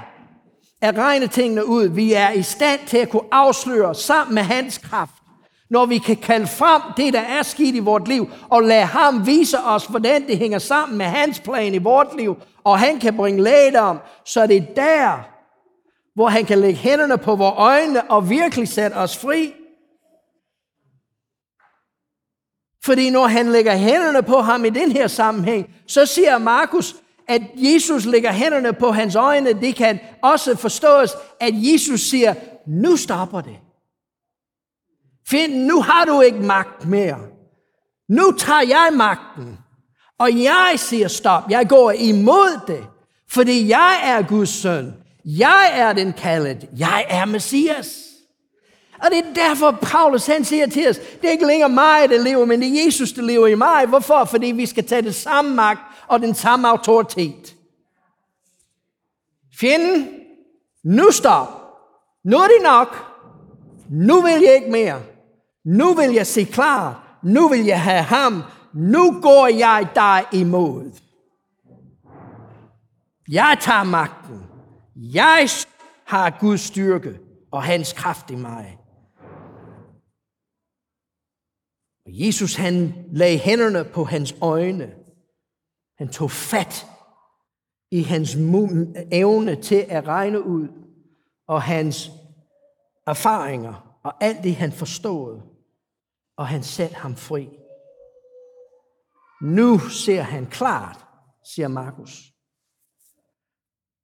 at 0.82 0.97
regne 0.97 1.27
tingene 1.27 1.67
ud. 1.67 1.88
Vi 1.88 2.13
er 2.13 2.32
i 2.32 2.41
stand 2.41 2.79
til 2.88 2.97
at 2.97 3.10
kunne 3.10 3.27
afsløre 3.32 3.95
sammen 3.95 4.36
med 4.36 4.43
hans 4.43 4.77
kraft. 4.77 5.13
Når 5.69 5.86
vi 5.86 5.97
kan 5.97 6.15
kalde 6.15 6.47
frem 6.47 6.82
det, 6.97 7.13
der 7.13 7.19
er 7.19 7.43
sket 7.43 7.75
i 7.75 7.79
vort 7.79 8.08
liv, 8.08 8.29
og 8.49 8.63
lade 8.63 8.86
ham 8.86 9.27
vise 9.27 9.58
os, 9.60 9.86
hvordan 9.86 10.27
det 10.27 10.38
hænger 10.38 10.60
sammen 10.60 10.97
med 10.97 11.06
hans 11.06 11.39
plan 11.39 11.73
i 11.73 11.77
vort 11.77 12.17
liv, 12.17 12.36
og 12.63 12.79
han 12.79 12.99
kan 12.99 13.17
bringe 13.17 13.43
lægedom, 13.43 13.99
så 14.25 14.47
det 14.47 14.58
er 14.58 14.73
der, 14.75 15.27
hvor 16.15 16.27
han 16.27 16.45
kan 16.45 16.60
lægge 16.60 16.79
hænderne 16.79 17.17
på 17.17 17.36
vores 17.36 17.56
øjne 17.58 18.12
og 18.12 18.29
virkelig 18.29 18.67
sætte 18.67 18.95
os 18.95 19.17
fri. 19.17 19.53
Fordi 22.83 23.09
når 23.09 23.27
han 23.27 23.51
lægger 23.51 23.75
hænderne 23.75 24.23
på 24.23 24.41
ham 24.41 24.65
i 24.65 24.69
den 24.69 24.91
her 24.91 25.07
sammenhæng, 25.07 25.75
så 25.87 26.05
siger 26.05 26.37
Markus, 26.37 26.95
at 27.27 27.41
Jesus 27.55 28.05
lægger 28.05 28.31
hænderne 28.31 28.73
på 28.73 28.91
hans 28.91 29.15
øjne. 29.15 29.53
Det 29.53 29.75
kan 29.75 29.99
også 30.21 30.55
forstås, 30.55 31.11
at 31.39 31.53
Jesus 31.55 32.01
siger, 32.01 32.33
nu 32.67 32.97
stopper 32.97 33.41
det. 33.41 33.55
Find, 35.27 35.65
nu 35.65 35.81
har 35.81 36.05
du 36.05 36.21
ikke 36.21 36.39
magt 36.39 36.85
mere. 36.85 37.19
Nu 38.09 38.31
tager 38.37 38.61
jeg 38.61 38.89
magten. 38.93 39.57
Og 40.19 40.43
jeg 40.43 40.73
siger 40.77 41.07
stop. 41.07 41.43
Jeg 41.49 41.69
går 41.69 41.91
imod 41.91 42.59
det. 42.67 42.83
Fordi 43.29 43.69
jeg 43.69 43.99
er 44.03 44.21
Guds 44.21 44.49
søn. 44.49 44.93
Jeg 45.25 45.71
er 45.73 45.93
den 45.93 46.13
kaldet. 46.13 46.69
Jeg 46.77 47.05
er 47.09 47.25
Messias. 47.25 48.02
Og 49.03 49.11
det 49.11 49.19
er 49.19 49.33
derfor, 49.33 49.71
Paulus 49.71 50.25
han 50.25 50.45
siger 50.45 50.67
til 50.67 50.89
os, 50.89 50.97
det 50.97 51.27
er 51.27 51.31
ikke 51.31 51.45
længere 51.45 51.69
mig, 51.69 52.09
der 52.09 52.23
lever, 52.23 52.45
men 52.45 52.61
det 52.61 52.67
er 52.67 52.85
Jesus, 52.85 53.11
der 53.11 53.21
lever 53.21 53.47
i 53.47 53.55
mig. 53.55 53.85
Hvorfor? 53.85 54.25
Fordi 54.25 54.47
vi 54.47 54.65
skal 54.65 54.87
tage 54.87 55.01
det 55.01 55.15
samme 55.15 55.55
magt 55.55 55.79
og 56.07 56.19
den 56.19 56.33
samme 56.35 56.69
autoritet. 56.69 57.55
Fjenden, 59.59 60.09
nu 60.83 61.11
stop. 61.11 61.47
Nu 62.23 62.37
er 62.37 62.47
det 62.47 62.63
nok. 62.63 63.05
Nu 63.89 64.21
vil 64.21 64.41
jeg 64.41 64.55
ikke 64.55 64.71
mere. 64.71 65.01
Nu 65.65 65.93
vil 65.93 66.13
jeg 66.13 66.27
se 66.27 66.43
klar. 66.43 67.17
Nu 67.23 67.47
vil 67.47 67.65
jeg 67.65 67.81
have 67.81 68.03
ham. 68.03 68.43
Nu 68.73 69.19
går 69.21 69.47
jeg 69.47 69.87
dig 69.95 70.25
imod. 70.39 70.91
Jeg 73.29 73.57
tager 73.61 73.83
magten. 73.83 74.43
Jeg 74.95 75.49
har 76.05 76.37
Guds 76.39 76.61
styrke 76.61 77.19
og 77.51 77.63
hans 77.63 77.93
kraft 77.93 78.31
i 78.31 78.35
mig. 78.35 78.77
Og 82.05 82.11
Jesus 82.11 82.55
han 82.55 83.05
lagde 83.11 83.37
hænderne 83.37 83.85
på 83.93 84.03
hans 84.03 84.35
øjne. 84.41 84.95
Han 85.97 86.09
tog 86.09 86.31
fat 86.31 86.85
i 87.91 88.01
hans 88.01 88.35
evne 89.11 89.61
til 89.61 89.85
at 89.89 90.07
regne 90.07 90.43
ud, 90.43 90.67
og 91.47 91.61
hans 91.61 92.11
erfaringer, 93.07 93.99
og 94.03 94.23
alt 94.23 94.43
det 94.43 94.55
han 94.55 94.71
forstod, 94.71 95.41
og 96.37 96.47
han 96.47 96.63
satte 96.63 96.95
ham 96.95 97.15
fri. 97.15 97.49
Nu 99.41 99.79
ser 99.79 100.21
han 100.21 100.45
klart, 100.45 101.05
siger 101.43 101.67
Markus. 101.67 102.33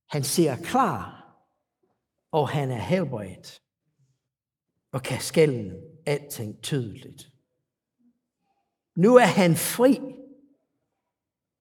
Han 0.10 0.24
ser 0.24 0.56
klar, 0.56 1.20
og 2.32 2.50
han 2.50 2.72
er 2.72 2.80
helbredt, 2.80 3.62
og 4.92 5.04
kan 5.04 5.22
skælne 5.22 5.76
alting 6.06 6.62
tydeligt. 6.62 7.30
Nu 9.00 9.16
er 9.16 9.26
han 9.26 9.56
fri, 9.56 10.00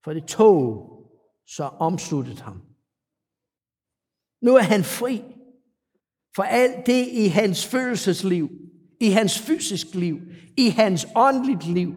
for 0.05 0.13
det 0.13 0.25
tog 0.25 0.89
så 1.47 1.65
omsluttede 1.65 2.41
ham. 2.41 2.63
Nu 4.43 4.55
er 4.55 4.63
han 4.63 4.85
fri 4.85 5.23
for 6.37 6.43
alt 6.43 6.87
det 6.87 7.09
i 7.09 7.27
hans 7.27 7.67
følelsesliv, 7.67 8.49
i 9.01 9.11
hans 9.11 9.39
fysisk 9.39 9.95
liv, 9.95 10.17
i 10.57 10.69
hans 10.69 11.07
åndeligt 11.17 11.67
liv. 11.67 11.95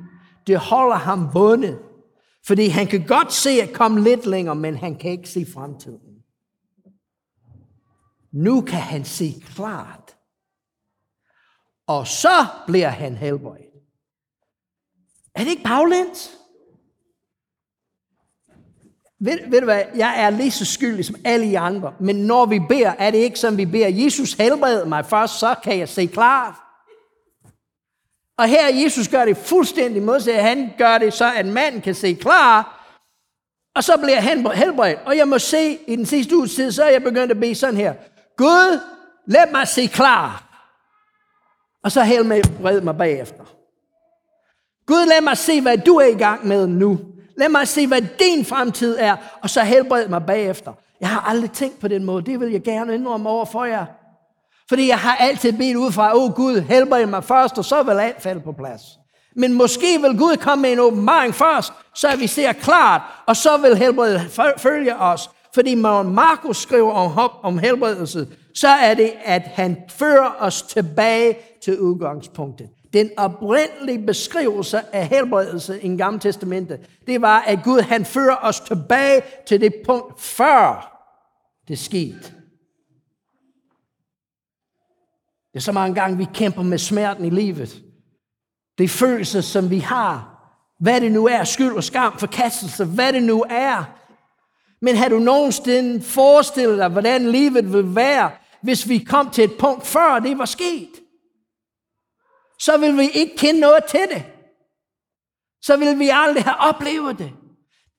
Det 0.48 0.58
holder 0.58 0.96
ham 0.96 1.30
bundet, 1.34 1.80
fordi 2.48 2.68
han 2.68 2.88
kan 2.88 3.06
godt 3.08 3.34
se 3.34 3.50
at 3.50 3.74
komme 3.74 4.04
lidt 4.04 4.26
længere, 4.26 4.56
men 4.56 4.76
han 4.76 4.96
kan 4.96 5.12
ikke 5.12 5.30
se 5.30 5.46
fremtiden. 5.54 6.24
Nu 8.32 8.62
kan 8.62 8.80
han 8.80 9.06
se 9.06 9.34
klart. 9.46 10.18
Og 11.88 12.08
så 12.08 12.46
bliver 12.68 12.90
han 12.90 13.16
helbredt. 13.16 13.71
Er 15.36 15.44
det 15.44 15.52
ikke 15.52 15.64
baglæns? 15.64 16.38
Ved, 19.20 19.50
ved 19.50 19.60
du 19.60 19.66
hvad, 19.66 19.84
jeg 19.96 20.24
er 20.24 20.30
lige 20.30 20.52
så 20.52 20.66
skyldig 20.66 21.06
som 21.06 21.16
alle 21.26 21.46
I 21.46 21.56
andre, 21.56 21.94
men 22.00 22.16
når 22.16 22.46
vi 22.46 22.60
beder, 22.70 22.90
er 22.90 23.12
det 23.12 23.18
ikke 23.18 23.40
som 23.40 23.58
vi 23.58 23.66
beder, 23.66 23.88
Jesus 23.88 24.34
helbred 24.34 24.86
mig 24.86 25.06
først, 25.06 25.40
så 25.40 25.56
kan 25.64 25.80
jeg 25.80 25.90
se 25.90 26.06
klart. 26.06 26.56
Og 28.38 28.48
her 28.48 28.84
Jesus 28.84 29.08
gør 29.08 29.26
det 29.26 29.38
fuldstændig 29.38 30.02
modsat. 30.02 30.44
Han 30.44 30.74
gør 30.78 30.98
det 30.98 31.14
så, 31.14 31.34
at 31.34 31.46
manden 31.46 31.82
kan 31.82 31.96
se 31.96 32.14
klar, 32.14 32.82
og 33.76 33.84
så 33.84 33.98
bliver 33.98 34.22
han 34.22 34.52
helbredt. 34.52 35.00
Og 35.06 35.18
jeg 35.18 35.28
må 35.28 35.40
se, 35.40 35.80
i 35.88 35.96
den 35.96 36.06
sidste 36.06 36.38
uges 36.38 36.56
tid, 36.56 36.72
så 36.72 36.84
er 36.84 36.90
jeg 36.90 37.04
begyndt 37.04 37.32
at 37.32 37.40
bede 37.40 37.56
sådan 37.56 37.78
her. 37.78 37.94
Gud, 38.38 38.80
lad 39.28 39.52
mig 39.52 39.68
se 39.68 39.88
klar. 39.88 40.48
Og 41.84 41.92
så 41.92 42.04
helbred 42.04 42.82
mig 42.82 42.98
bagefter. 42.98 43.61
Gud, 44.86 45.08
lad 45.08 45.22
mig 45.22 45.38
se, 45.38 45.62
hvad 45.62 45.78
du 45.78 45.96
er 45.96 46.06
i 46.06 46.18
gang 46.18 46.48
med 46.48 46.68
nu. 46.68 47.00
Lad 47.38 47.50
mig 47.50 47.68
se, 47.68 47.88
hvad 47.88 48.02
din 48.02 48.46
fremtid 48.46 48.98
er, 49.00 49.16
og 49.42 49.50
så 49.50 49.62
helbred 49.62 50.08
mig 50.08 50.24
bagefter. 50.28 50.74
Jeg 51.02 51.10
har 51.10 51.22
aldrig 51.22 51.52
tænkt 51.52 51.80
på 51.80 51.88
den 51.88 52.04
måde. 52.04 52.26
Det 52.26 52.40
vil 52.40 52.52
jeg 52.52 52.62
gerne 52.62 52.96
indrømme 52.96 53.30
over 53.30 53.46
for 53.46 53.66
jer. 53.66 53.86
Fordi 54.70 54.88
jeg 54.88 55.00
har 55.00 55.16
altid 55.16 55.54
bedt 55.54 55.76
ud 55.76 55.92
fra, 55.92 56.16
åh 56.16 56.24
oh, 56.24 56.32
Gud, 56.32 56.62
helbred 56.62 57.06
mig 57.06 57.24
først, 57.24 57.58
og 57.58 57.66
så 57.66 57.84
vil 57.84 58.00
alt 58.00 58.22
falde 58.22 58.42
på 58.42 58.52
plads. 58.52 58.82
Men 59.36 59.54
måske 59.54 60.02
vil 60.02 60.18
Gud 60.18 60.38
komme 60.38 60.62
med 60.62 60.72
en 60.72 60.80
åbenbaring 60.80 61.36
først, 61.36 61.74
så 61.96 62.08
vi 62.18 62.28
ser 62.28 62.54
klart, 62.54 63.02
og 63.26 63.36
så 63.36 63.58
vil 63.58 63.78
helbredet 63.78 64.22
følge 64.58 64.96
os. 64.96 65.30
Fordi 65.54 65.76
når 65.76 66.04
Markus 66.04 66.58
skriver 66.58 66.94
om, 66.94 67.32
om 67.44 67.58
helbredelse, 67.58 68.28
så 68.56 68.68
er 68.68 68.94
det, 68.94 69.14
at 69.26 69.42
han 69.42 69.78
fører 69.90 70.36
os 70.40 70.62
tilbage 70.62 71.38
til 71.64 71.80
udgangspunktet. 71.80 72.70
Den 72.94 73.10
oprindelige 73.18 74.06
beskrivelse 74.06 74.96
af 74.96 75.08
helbredelse 75.08 75.82
i 75.82 75.98
Gamle 75.98 76.20
Testamente, 76.20 76.80
det 77.08 77.22
var, 77.22 77.40
at 77.40 77.60
Gud 77.64 77.82
han 77.82 78.06
fører 78.06 78.36
os 78.42 78.60
tilbage 78.60 79.22
til 79.48 79.62
det 79.62 79.74
punkt, 79.86 80.22
før 80.22 80.88
det 81.68 81.80
skete. 81.80 82.34
Det 85.54 85.56
er 85.56 85.60
så 85.60 85.72
mange 85.72 85.96
gange, 85.96 86.18
vi 86.18 86.28
kæmper 86.34 86.64
med 86.64 86.78
smerten 86.78 87.26
i 87.26 87.30
livet. 87.30 87.84
Det 88.78 88.84
er 88.84 88.88
følelser, 88.88 89.42
som 89.42 89.70
vi 89.70 89.80
har. 89.80 90.28
Hvad 90.80 91.02
det 91.02 91.12
nu 91.12 91.28
er, 91.28 91.44
skyld 91.44 91.74
og 91.74 91.84
skam, 91.84 92.18
forkastelse, 92.18 92.86
hvad 92.86 93.14
det 93.14 93.24
nu 93.24 93.46
er. 93.50 93.84
Men 94.82 94.96
har 94.96 95.10
du 95.10 95.20
nogensinde 95.20 96.02
forestillet 96.02 96.78
dig, 96.78 96.88
hvordan 96.90 97.32
livet 97.32 97.74
ville 97.74 97.96
være, 97.96 98.32
hvis 98.62 98.90
vi 98.90 98.98
kom 98.98 99.30
til 99.30 99.44
et 99.44 99.58
punkt, 99.60 99.88
før 99.88 100.20
det 100.20 100.38
var 100.38 100.46
sket? 100.46 101.01
Så 102.62 102.78
vil 102.78 102.98
vi 102.98 103.10
ikke 103.10 103.38
kende 103.38 103.60
noget 103.60 103.86
til 103.86 104.08
det. 104.14 104.26
Så 105.62 105.78
vil 105.78 106.00
vi 106.00 106.10
aldrig 106.14 106.44
have 106.44 106.58
oplevet 106.58 107.20
det. 107.20 107.34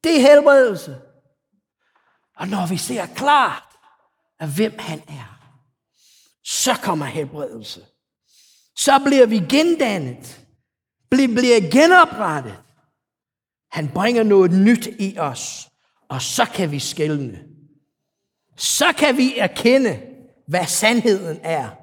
Det 0.05 0.17
er 0.17 0.21
helbredelse. 0.21 1.01
Og 2.37 2.49
når 2.49 2.67
vi 2.67 2.77
ser 2.77 3.07
klart, 3.07 3.63
af 4.41 4.49
hvem 4.49 4.79
han 4.79 5.03
er, 5.09 5.53
så 6.45 6.75
kommer 6.75 7.07
helbredelse. 7.07 7.87
Så 8.77 8.99
bliver 9.05 9.27
vi 9.27 9.39
gendannet 9.39 10.43
bliver 11.11 11.71
genoprettet. 11.71 12.59
Han 13.71 13.89
bringer 13.89 14.23
noget 14.23 14.51
nyt 14.51 14.87
i 14.99 15.19
os, 15.19 15.71
og 16.09 16.23
så 16.23 16.45
kan 16.45 16.71
vi 16.71 16.79
skælne. 16.79 17.45
Så 18.57 18.93
kan 18.99 19.17
vi 19.17 19.39
erkende, 19.39 20.03
hvad 20.49 20.67
sandheden 20.67 21.41
er. 21.43 21.82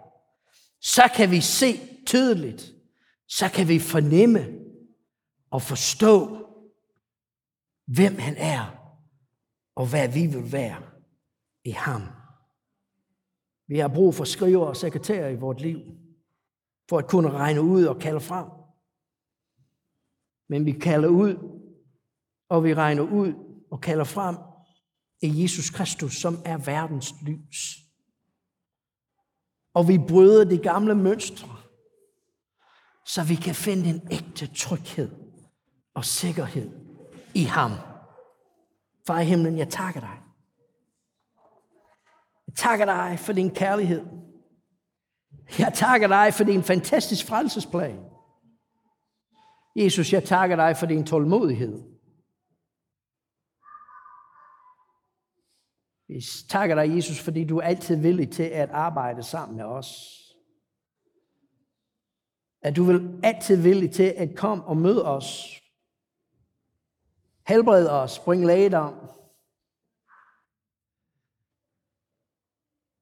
Så 0.82 1.02
kan 1.16 1.32
vi 1.32 1.42
se 1.42 1.74
tydeligt. 2.06 2.74
Så 3.28 3.50
kan 3.54 3.68
vi 3.68 3.80
fornemme 3.80 4.60
og 5.52 5.62
forstå, 5.62 6.46
hvem 7.86 8.16
han 8.18 8.36
er, 8.38 8.94
og 9.76 9.90
hvad 9.90 10.08
vi 10.08 10.28
vil 10.28 10.52
være 10.52 10.84
i 11.66 11.70
ham. 11.72 12.02
Vi 13.68 13.80
har 13.80 13.88
brug 13.88 14.16
for 14.16 14.24
skriver 14.24 14.66
og 14.66 14.78
sekretærer 14.78 15.30
i 15.30 15.36
vort 15.36 15.62
liv, 15.62 15.80
for 16.90 16.98
at 16.98 17.08
kunne 17.08 17.32
regne 17.32 17.62
ud 17.62 17.84
og 17.86 18.00
kalde 18.00 18.20
frem. 18.20 18.48
Men 20.50 20.66
vi 20.66 20.72
kalder 20.72 21.10
ud, 21.10 21.34
og 22.50 22.64
vi 22.64 22.74
regner 22.74 23.04
ud 23.04 23.34
og 23.72 23.82
kalder 23.82 24.04
frem 24.04 24.36
i 25.22 25.42
Jesus 25.42 25.70
Kristus, 25.70 26.16
som 26.16 26.42
er 26.46 26.58
verdens 26.58 27.14
lys. 27.22 27.89
Og 29.74 29.88
vi 29.88 29.98
bryder 30.08 30.44
de 30.44 30.58
gamle 30.58 30.96
mønstre, 30.96 31.56
så 33.06 33.24
vi 33.24 33.36
kan 33.36 33.56
finde 33.56 33.90
en 33.90 34.08
ægte 34.12 34.48
tryghed 34.48 35.10
og 35.94 36.06
sikkerhed 36.06 36.70
i 37.34 37.44
ham. 37.44 37.72
Far 39.08 39.20
i 39.20 39.26
himlen, 39.26 39.58
jeg 39.58 39.70
takker 39.70 40.00
dig. 40.00 40.18
Jeg 42.48 42.56
takker 42.56 42.86
dig 42.86 43.20
for 43.20 43.34
din 43.34 43.56
kærlighed. 43.56 44.06
Jeg 45.60 45.74
takker 45.74 46.08
dig 46.08 46.34
for 46.34 46.44
din 46.44 46.64
fantastisk 46.64 47.28
frelsesplan. 47.28 48.00
Jesus, 49.76 50.14
jeg 50.14 50.24
takker 50.24 50.56
dig 50.56 50.78
for 50.78 50.86
din 50.86 51.06
tålmodighed. 51.06 51.99
Vi 56.10 56.22
takker 56.50 56.76
dig, 56.76 56.96
Jesus, 56.96 57.20
fordi 57.20 57.44
du 57.44 57.58
er 57.58 57.62
altid 57.62 57.96
villig 57.96 58.32
til 58.32 58.44
at 58.44 58.70
arbejde 58.70 59.24
sammen 59.24 59.58
med 59.58 59.66
os. 59.66 60.20
At 62.62 62.76
du 62.76 62.84
vil 62.84 63.20
altid 63.24 63.62
villig 63.62 63.92
til 63.92 64.14
at 64.18 64.36
komme 64.36 64.64
og 64.64 64.78
møde 64.78 65.06
os. 65.06 65.60
Helbrede 67.48 67.92
os, 67.92 68.20
bring 68.20 68.46
lægedom. 68.46 68.94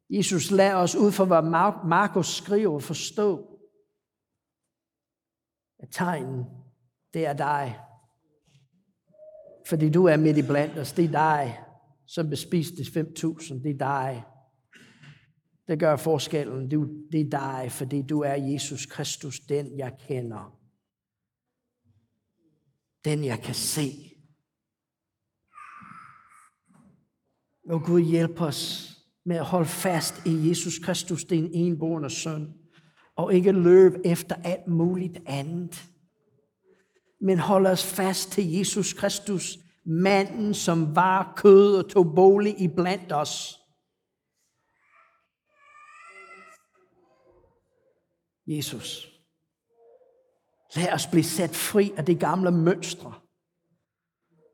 Jesus, 0.09 0.51
lad 0.51 0.73
os 0.73 0.95
ud 0.95 1.11
fra, 1.11 1.25
hvad 1.25 1.41
Markus 1.87 2.27
skriver, 2.27 2.79
forstå, 2.79 3.59
at 5.79 5.89
tegnen 5.91 6.45
det 7.13 7.25
er 7.25 7.33
dig. 7.33 7.79
Fordi 9.67 9.89
du 9.89 10.05
er 10.05 10.17
midt 10.17 10.37
i 10.37 10.47
blandt 10.47 10.77
os. 10.77 10.91
Det 10.91 11.05
er 11.05 11.11
dig, 11.11 11.66
som 12.07 12.29
bespiste 12.29 12.81
5.000. 12.83 13.63
Det 13.63 13.71
er 13.71 13.77
dig. 13.77 14.23
Det 15.67 15.79
gør 15.79 15.95
forskellen. 15.95 16.71
Det 17.11 17.21
er 17.21 17.29
dig, 17.29 17.71
fordi 17.71 18.01
du 18.01 18.21
er 18.21 18.33
Jesus 18.33 18.85
Kristus, 18.85 19.39
den 19.39 19.77
jeg 19.77 19.97
kender. 20.07 20.59
Den 23.05 23.25
jeg 23.25 23.39
kan 23.39 23.55
se. 23.55 23.91
Og 27.69 27.83
Gud 27.83 28.01
hjælp 28.01 28.41
os 28.41 28.93
med 29.25 29.35
at 29.35 29.45
holde 29.45 29.67
fast 29.67 30.25
i 30.25 30.49
Jesus 30.49 30.79
Kristus, 30.79 31.25
din 31.25 31.49
enborne 31.53 32.09
søn, 32.09 32.53
og 33.15 33.33
ikke 33.33 33.51
løbe 33.51 34.05
efter 34.05 34.35
alt 34.35 34.67
muligt 34.67 35.17
andet 35.25 35.89
men 37.19 37.39
hold 37.39 37.65
os 37.65 37.85
fast 37.85 38.31
til 38.31 38.51
Jesus 38.51 38.93
Kristus, 38.93 39.59
manden, 39.87 40.53
som 40.53 40.95
var 40.95 41.33
kød 41.37 41.77
og 41.77 41.89
tog 41.89 42.15
bolig 42.15 42.61
i 42.61 42.67
blandt 42.67 43.11
os. 43.11 43.59
Jesus, 48.47 49.07
lad 50.75 50.93
os 50.93 51.07
blive 51.07 51.23
sat 51.23 51.55
fri 51.55 51.91
af 51.97 52.05
det 52.05 52.19
gamle 52.19 52.51
mønstre, 52.51 53.13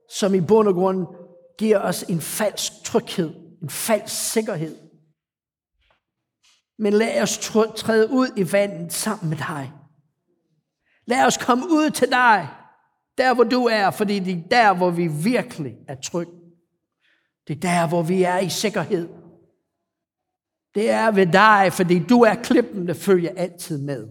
som 0.10 0.34
i 0.34 0.42
bund 0.42 0.68
og 0.68 0.74
grund 0.74 1.08
giver 1.58 1.80
os 1.80 2.04
en 2.04 2.22
falsk 2.22 2.72
tryghed, 2.86 3.30
en 3.62 3.70
falsk 3.70 4.32
sikkerhed. 4.34 4.90
Men 6.78 6.94
lad 6.94 7.22
os 7.22 7.38
træde 7.78 8.10
ud 8.10 8.28
i 8.38 8.52
vandet 8.52 8.94
sammen 8.94 9.30
med 9.30 9.38
dig. 9.38 9.74
Lad 11.06 11.26
os 11.26 11.38
komme 11.38 11.66
ud 11.66 11.90
til 11.90 12.12
dig, 12.12 12.63
der 13.18 13.34
hvor 13.34 13.44
du 13.44 13.66
er, 13.66 13.92
fordi 13.92 14.20
det 14.20 14.34
er 14.34 14.48
der, 14.52 14.74
hvor 14.74 14.90
vi 14.90 15.08
virkelig 15.08 15.76
er 15.88 15.96
trygge. 15.96 16.32
Det 17.48 17.56
er 17.56 17.60
der, 17.60 17.88
hvor 17.88 18.04
vi 18.04 18.24
er 18.24 18.38
i 18.38 18.50
sikkerhed. 18.50 19.10
Det 20.76 20.90
er 20.90 21.12
ved 21.12 21.26
dig, 21.26 21.74
fordi 21.74 22.00
du 22.00 22.22
er 22.22 22.36
klippen, 22.36 22.88
der 22.88 22.94
følger 22.94 23.32
altid 23.38 23.78
med. 23.78 24.08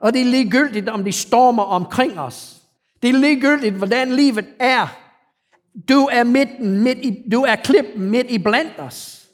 Og 0.00 0.12
det 0.12 0.20
er 0.20 0.24
ligegyldigt, 0.24 0.88
om 0.88 1.04
de 1.04 1.12
stormer 1.12 1.62
omkring 1.62 2.18
os. 2.20 2.62
Det 3.02 3.10
er 3.10 3.14
ligegyldigt, 3.14 3.74
hvordan 3.74 4.12
livet 4.12 4.46
er. 4.60 4.98
Du 5.88 6.08
er, 6.12 6.24
midten, 6.24 6.82
midt 6.82 6.98
i, 6.98 7.24
du 7.32 7.42
er 7.42 7.56
klippen 7.56 8.10
midt 8.10 8.30
i 8.30 8.38
blandt 8.38 8.78
os. 8.78 9.28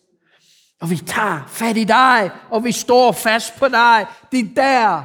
Og 0.80 0.91
vi 0.91 0.97
tager 0.97 1.45
fat 1.49 1.76
i 1.76 1.84
dig, 1.84 2.30
og 2.51 2.64
vi 2.64 2.72
står 2.72 3.12
fast 3.12 3.57
på 3.57 3.68
dig. 3.68 4.07
Det 4.32 4.41
er 4.41 4.55
der, 4.57 5.03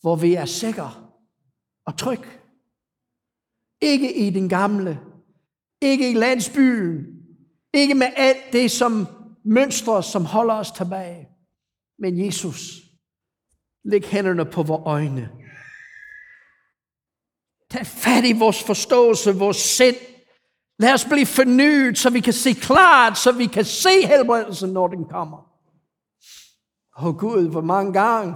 hvor 0.00 0.16
vi 0.16 0.34
er 0.34 0.44
sikre 0.44 1.03
og 1.86 1.98
tryg. 1.98 2.20
Ikke 3.80 4.14
i 4.14 4.30
den 4.30 4.48
gamle, 4.48 5.00
ikke 5.82 6.10
i 6.10 6.14
landsbyen, 6.14 7.06
ikke 7.74 7.94
med 7.94 8.06
alt 8.16 8.52
det 8.52 8.70
som 8.70 9.06
mønstre, 9.44 10.02
som 10.02 10.24
holder 10.24 10.54
os 10.54 10.70
tilbage. 10.70 11.28
Men 11.98 12.26
Jesus, 12.26 12.80
læg 13.84 14.04
hænderne 14.04 14.44
på 14.44 14.62
vores 14.62 14.82
øjne. 14.86 15.30
Tag 17.70 17.86
fat 17.86 18.24
i 18.24 18.38
vores 18.38 18.62
forståelse, 18.62 19.34
vores 19.34 19.56
sind. 19.56 19.96
Lad 20.78 20.92
os 20.92 21.04
blive 21.04 21.26
fornyet, 21.26 21.98
så 21.98 22.10
vi 22.10 22.20
kan 22.20 22.32
se 22.32 22.52
klart, 22.52 23.18
så 23.18 23.32
vi 23.32 23.46
kan 23.46 23.64
se 23.64 24.06
helbredelsen, 24.06 24.70
når 24.70 24.88
den 24.88 25.04
kommer. 25.04 25.54
Åh 26.98 27.06
oh 27.06 27.16
Gud, 27.16 27.50
hvor 27.50 27.60
mange 27.60 27.92
gange 27.92 28.34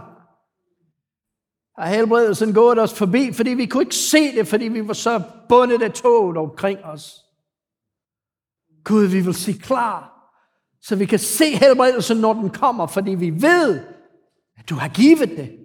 og 1.79 1.89
helbredelsen 1.89 2.55
gået 2.55 2.79
os 2.79 2.95
forbi, 2.95 3.33
fordi 3.33 3.51
vi 3.51 3.67
kunne 3.67 3.83
ikke 3.83 3.95
se 3.95 4.37
det, 4.37 4.49
fordi 4.49 4.69
vi 4.69 4.89
var 4.89 4.95
så 4.95 5.23
bundet 5.49 5.83
af 5.83 5.93
toget 5.93 6.37
omkring 6.37 6.85
os. 6.85 7.25
Gud, 8.85 9.05
vi 9.05 9.21
vil 9.21 9.35
sige 9.35 9.59
klar, 9.59 10.31
så 10.83 10.97
vi 10.97 11.07
kan 11.07 11.19
se 11.19 11.57
helbredelsen, 11.57 12.17
når 12.17 12.33
den 12.33 12.51
kommer, 12.51 12.87
fordi 12.87 13.11
vi 13.11 13.31
ved, 13.43 13.87
at 14.57 14.69
du 14.69 14.75
har 14.75 14.89
givet 14.89 15.29
det. 15.29 15.59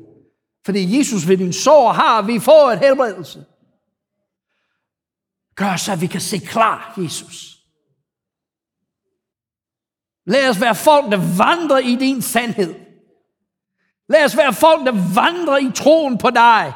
Fordi 0.65 0.97
Jesus 0.97 1.27
ved 1.27 1.37
din 1.37 1.53
sår 1.53 1.91
har, 1.91 2.21
vi 2.21 2.39
får 2.39 2.71
et 2.71 2.79
helbredelse. 2.79 3.45
Gør 5.55 5.75
så, 5.75 5.91
at 5.91 6.01
vi 6.01 6.07
kan 6.07 6.21
se 6.21 6.37
klar, 6.37 6.93
Jesus. 6.97 7.57
Lad 10.25 10.49
os 10.49 10.61
være 10.61 10.75
folk, 10.75 11.11
der 11.11 11.37
vandrer 11.37 11.77
i 11.77 11.95
din 11.95 12.21
sandhed. 12.21 12.82
Lad 14.09 14.25
os 14.25 14.37
være 14.37 14.53
folk, 14.53 14.85
der 14.85 15.13
vandrer 15.15 15.57
i 15.57 15.71
troen 15.75 16.17
på 16.17 16.29
dig. 16.29 16.73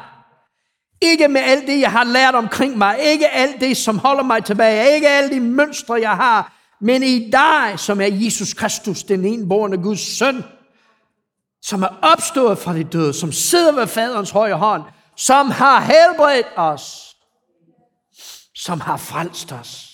Ikke 1.00 1.28
med 1.28 1.40
alt 1.40 1.66
det, 1.66 1.80
jeg 1.80 1.92
har 1.92 2.04
lært 2.04 2.34
omkring 2.34 2.78
mig. 2.78 2.98
Ikke 2.98 3.28
alt 3.28 3.60
det, 3.60 3.76
som 3.76 3.98
holder 3.98 4.22
mig 4.22 4.44
tilbage. 4.44 4.94
Ikke 4.94 5.08
alle 5.08 5.30
de 5.30 5.40
mønstre, 5.40 5.94
jeg 5.94 6.16
har. 6.16 6.52
Men 6.80 7.02
i 7.02 7.30
dig, 7.30 7.74
som 7.76 8.00
er 8.00 8.06
Jesus 8.06 8.54
Kristus, 8.54 9.02
den 9.02 9.24
enborne 9.24 9.82
Guds 9.82 10.18
søn, 10.18 10.44
som 11.62 11.82
er 11.82 11.98
opstået 12.02 12.58
fra 12.58 12.74
de 12.74 12.84
døde, 12.84 13.14
som 13.14 13.32
sidder 13.32 13.72
ved 13.72 13.86
faderens 13.86 14.30
højre 14.30 14.58
hånd, 14.58 14.82
som 15.16 15.50
har 15.50 15.80
helbredt 15.80 16.46
os, 16.56 17.16
som 18.54 18.80
har 18.80 18.96
frelst 18.96 19.52
os. 19.52 19.88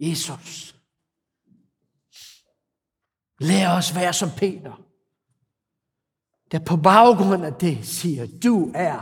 Jesus. 0.00 0.74
Lad 3.40 3.66
os 3.66 3.94
være 3.94 4.12
som 4.12 4.30
Peter, 4.36 4.72
der 6.54 6.64
på 6.64 6.76
baggrund 6.76 7.44
af 7.44 7.54
det 7.54 7.86
siger, 7.86 8.26
du 8.42 8.72
er 8.74 8.98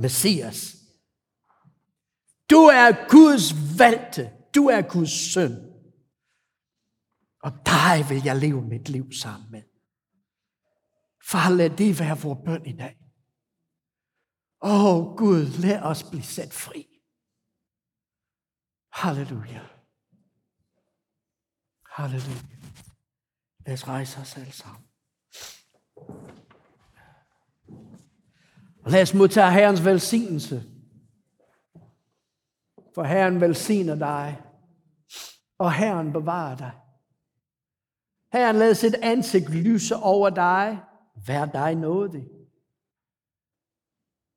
Messias. 0.00 0.76
Du 2.50 2.56
er 2.56 3.08
Guds 3.08 3.78
valgte. 3.78 4.32
Du 4.54 4.66
er 4.66 4.82
Guds 4.82 5.32
søn. 5.32 5.52
Og 7.42 7.52
dig 7.66 8.06
vil 8.08 8.22
jeg 8.24 8.36
leve 8.36 8.62
mit 8.62 8.88
liv 8.88 9.12
sammen 9.12 9.50
med. 9.50 9.62
Far, 11.24 11.50
lad 11.50 11.70
det 11.70 11.98
være 11.98 12.18
vores 12.18 12.38
bøn 12.44 12.66
i 12.66 12.76
dag. 12.76 12.98
Åh 14.62 14.84
oh, 14.84 15.16
Gud, 15.16 15.46
lad 15.46 15.82
os 15.82 16.02
blive 16.02 16.22
sat 16.22 16.52
fri. 16.52 16.86
Halleluja. 18.92 19.62
Halleluja. 21.90 22.56
Lad 23.66 23.74
os 23.74 23.88
rejse 23.88 24.20
os 24.20 24.36
alle 24.36 24.52
sammen. 24.52 24.88
Og 28.84 28.90
lad 28.90 29.02
os 29.02 29.14
modtage 29.14 29.52
Herrens 29.52 29.84
velsignelse. 29.84 30.62
For 32.94 33.02
Herren 33.02 33.40
velsigner 33.40 33.94
dig, 33.94 34.42
og 35.58 35.72
Herren 35.72 36.12
bevarer 36.12 36.56
dig. 36.56 36.72
Herren 38.32 38.56
lader 38.56 38.74
sit 38.74 38.94
ansigt 38.94 39.50
lyse 39.50 39.96
over 39.96 40.30
dig, 40.30 40.80
vær 41.26 41.46
dig 41.46 41.74
nådig. 41.74 42.28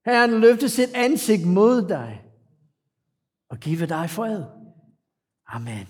Herren 0.06 0.40
løfte 0.42 0.70
sit 0.70 0.90
ansigt 0.96 1.48
mod 1.48 1.88
dig 1.90 2.26
og 3.50 3.58
give 3.58 3.86
dig 3.86 4.10
fred. 4.10 4.44
Amen. 5.48 5.84